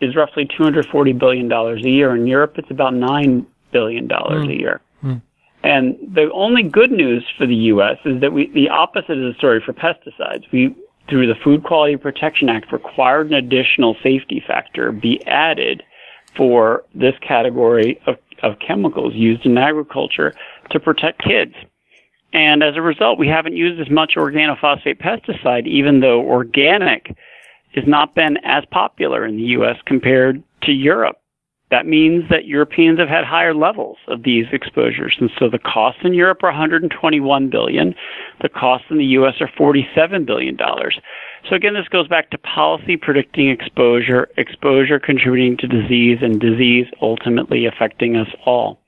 is 0.00 0.16
roughly 0.16 0.46
$240 0.46 1.18
billion 1.18 1.50
a 1.50 1.76
year. 1.76 2.14
In 2.14 2.26
Europe, 2.26 2.54
it's 2.56 2.70
about 2.70 2.92
$9 2.94 3.46
billion 3.72 4.08
mm. 4.08 4.50
a 4.50 4.56
year. 4.56 4.80
Mm. 5.04 5.22
And 5.62 5.96
the 6.00 6.30
only 6.32 6.62
good 6.62 6.90
news 6.90 7.24
for 7.36 7.46
the 7.46 7.54
U.S. 7.54 7.98
is 8.04 8.20
that 8.20 8.32
we, 8.32 8.50
the 8.52 8.68
opposite 8.68 9.18
is 9.18 9.32
the 9.32 9.34
story 9.36 9.62
for 9.64 9.72
pesticides. 9.72 10.50
We, 10.52 10.74
through 11.08 11.26
the 11.26 11.34
Food 11.44 11.64
Quality 11.64 11.96
Protection 11.96 12.48
Act, 12.48 12.72
required 12.72 13.28
an 13.28 13.34
additional 13.34 13.96
safety 14.02 14.42
factor 14.46 14.90
be 14.90 15.24
added 15.26 15.82
for 16.36 16.84
this 16.94 17.14
category 17.20 18.00
of 18.06 18.16
of 18.42 18.58
chemicals 18.58 19.14
used 19.14 19.44
in 19.46 19.56
agriculture 19.58 20.34
to 20.70 20.80
protect 20.80 21.22
kids. 21.22 21.54
And 22.32 22.62
as 22.62 22.76
a 22.76 22.82
result, 22.82 23.18
we 23.18 23.28
haven't 23.28 23.56
used 23.56 23.80
as 23.80 23.90
much 23.90 24.14
organophosphate 24.16 25.00
pesticide, 25.00 25.66
even 25.66 26.00
though 26.00 26.20
organic 26.20 27.16
has 27.74 27.84
not 27.86 28.14
been 28.14 28.36
as 28.44 28.64
popular 28.70 29.24
in 29.24 29.36
the 29.36 29.42
U.S. 29.42 29.76
compared 29.84 30.42
to 30.62 30.72
Europe. 30.72 31.19
That 31.70 31.86
means 31.86 32.24
that 32.30 32.46
Europeans 32.46 32.98
have 32.98 33.08
had 33.08 33.24
higher 33.24 33.54
levels 33.54 33.96
of 34.08 34.24
these 34.24 34.46
exposures. 34.52 35.16
And 35.20 35.30
so 35.38 35.48
the 35.48 35.58
costs 35.58 36.00
in 36.02 36.14
Europe 36.14 36.42
are 36.42 36.50
121 36.50 37.48
billion. 37.48 37.94
The 38.42 38.48
costs 38.48 38.88
in 38.90 38.98
the 38.98 39.04
US 39.04 39.34
are 39.40 39.50
47 39.56 40.24
billion 40.24 40.56
dollars. 40.56 40.98
So 41.48 41.54
again, 41.54 41.74
this 41.74 41.88
goes 41.88 42.08
back 42.08 42.30
to 42.30 42.38
policy 42.38 42.96
predicting 42.96 43.50
exposure, 43.50 44.28
exposure 44.36 44.98
contributing 44.98 45.56
to 45.58 45.66
disease, 45.68 46.18
and 46.22 46.40
disease 46.40 46.86
ultimately 47.00 47.66
affecting 47.66 48.16
us 48.16 48.28
all. 48.44 48.80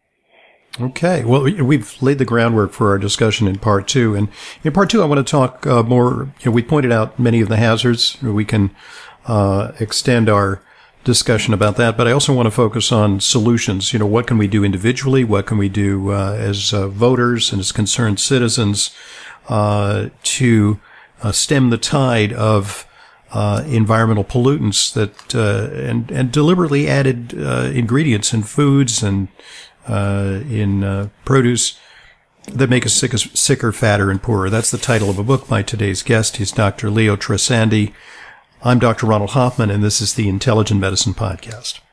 Okay. 0.80 1.22
Well, 1.24 1.42
we've 1.42 2.00
laid 2.02 2.18
the 2.18 2.24
groundwork 2.24 2.72
for 2.72 2.90
our 2.90 2.98
discussion 2.98 3.46
in 3.46 3.58
part 3.58 3.86
two. 3.86 4.14
And 4.14 4.28
in 4.64 4.72
part 4.72 4.90
two, 4.90 5.02
I 5.02 5.04
want 5.04 5.24
to 5.24 5.30
talk 5.30 5.66
uh, 5.66 5.82
more. 5.82 6.32
You 6.40 6.46
know, 6.46 6.50
we 6.52 6.62
pointed 6.62 6.90
out 6.90 7.18
many 7.18 7.40
of 7.40 7.48
the 7.48 7.58
hazards. 7.58 8.20
We 8.22 8.44
can 8.44 8.74
uh, 9.26 9.72
extend 9.78 10.28
our 10.28 10.62
discussion 11.04 11.52
about 11.52 11.76
that, 11.76 11.96
but 11.96 12.06
I 12.06 12.12
also 12.12 12.32
want 12.32 12.46
to 12.46 12.50
focus 12.50 12.92
on 12.92 13.20
solutions. 13.20 13.92
You 13.92 13.98
know, 13.98 14.06
what 14.06 14.26
can 14.26 14.38
we 14.38 14.46
do 14.46 14.64
individually? 14.64 15.24
What 15.24 15.46
can 15.46 15.58
we 15.58 15.68
do 15.68 16.12
uh, 16.12 16.36
as 16.38 16.72
uh, 16.72 16.88
voters 16.88 17.52
and 17.52 17.60
as 17.60 17.72
concerned 17.72 18.20
citizens 18.20 18.94
uh, 19.48 20.08
to 20.22 20.80
uh, 21.22 21.32
stem 21.32 21.70
the 21.70 21.78
tide 21.78 22.32
of 22.32 22.86
uh, 23.32 23.64
environmental 23.66 24.24
pollutants 24.24 24.92
that 24.92 25.34
uh, 25.34 25.74
and 25.74 26.10
and 26.10 26.30
deliberately 26.30 26.88
added 26.88 27.32
ingredients 27.32 28.34
in 28.34 28.42
foods 28.42 29.02
and 29.02 29.28
in 29.88 31.10
produce 31.24 31.78
that 32.46 32.68
make 32.68 32.84
us 32.84 32.92
sicker, 32.92 33.18
sicker, 33.18 33.72
fatter, 33.72 34.10
and 34.10 34.22
poorer. 34.22 34.50
That's 34.50 34.70
the 34.70 34.78
title 34.78 35.08
of 35.08 35.18
a 35.18 35.22
book 35.22 35.48
by 35.48 35.62
today's 35.62 36.02
guest. 36.02 36.38
He's 36.38 36.50
Dr. 36.50 36.90
Leo 36.90 37.16
Trasande. 37.16 37.92
I'm 38.64 38.78
Dr. 38.78 39.06
Ronald 39.06 39.30
Hoffman, 39.30 39.72
and 39.72 39.82
this 39.82 40.00
is 40.00 40.14
the 40.14 40.28
Intelligent 40.28 40.78
Medicine 40.78 41.14
Podcast. 41.14 41.80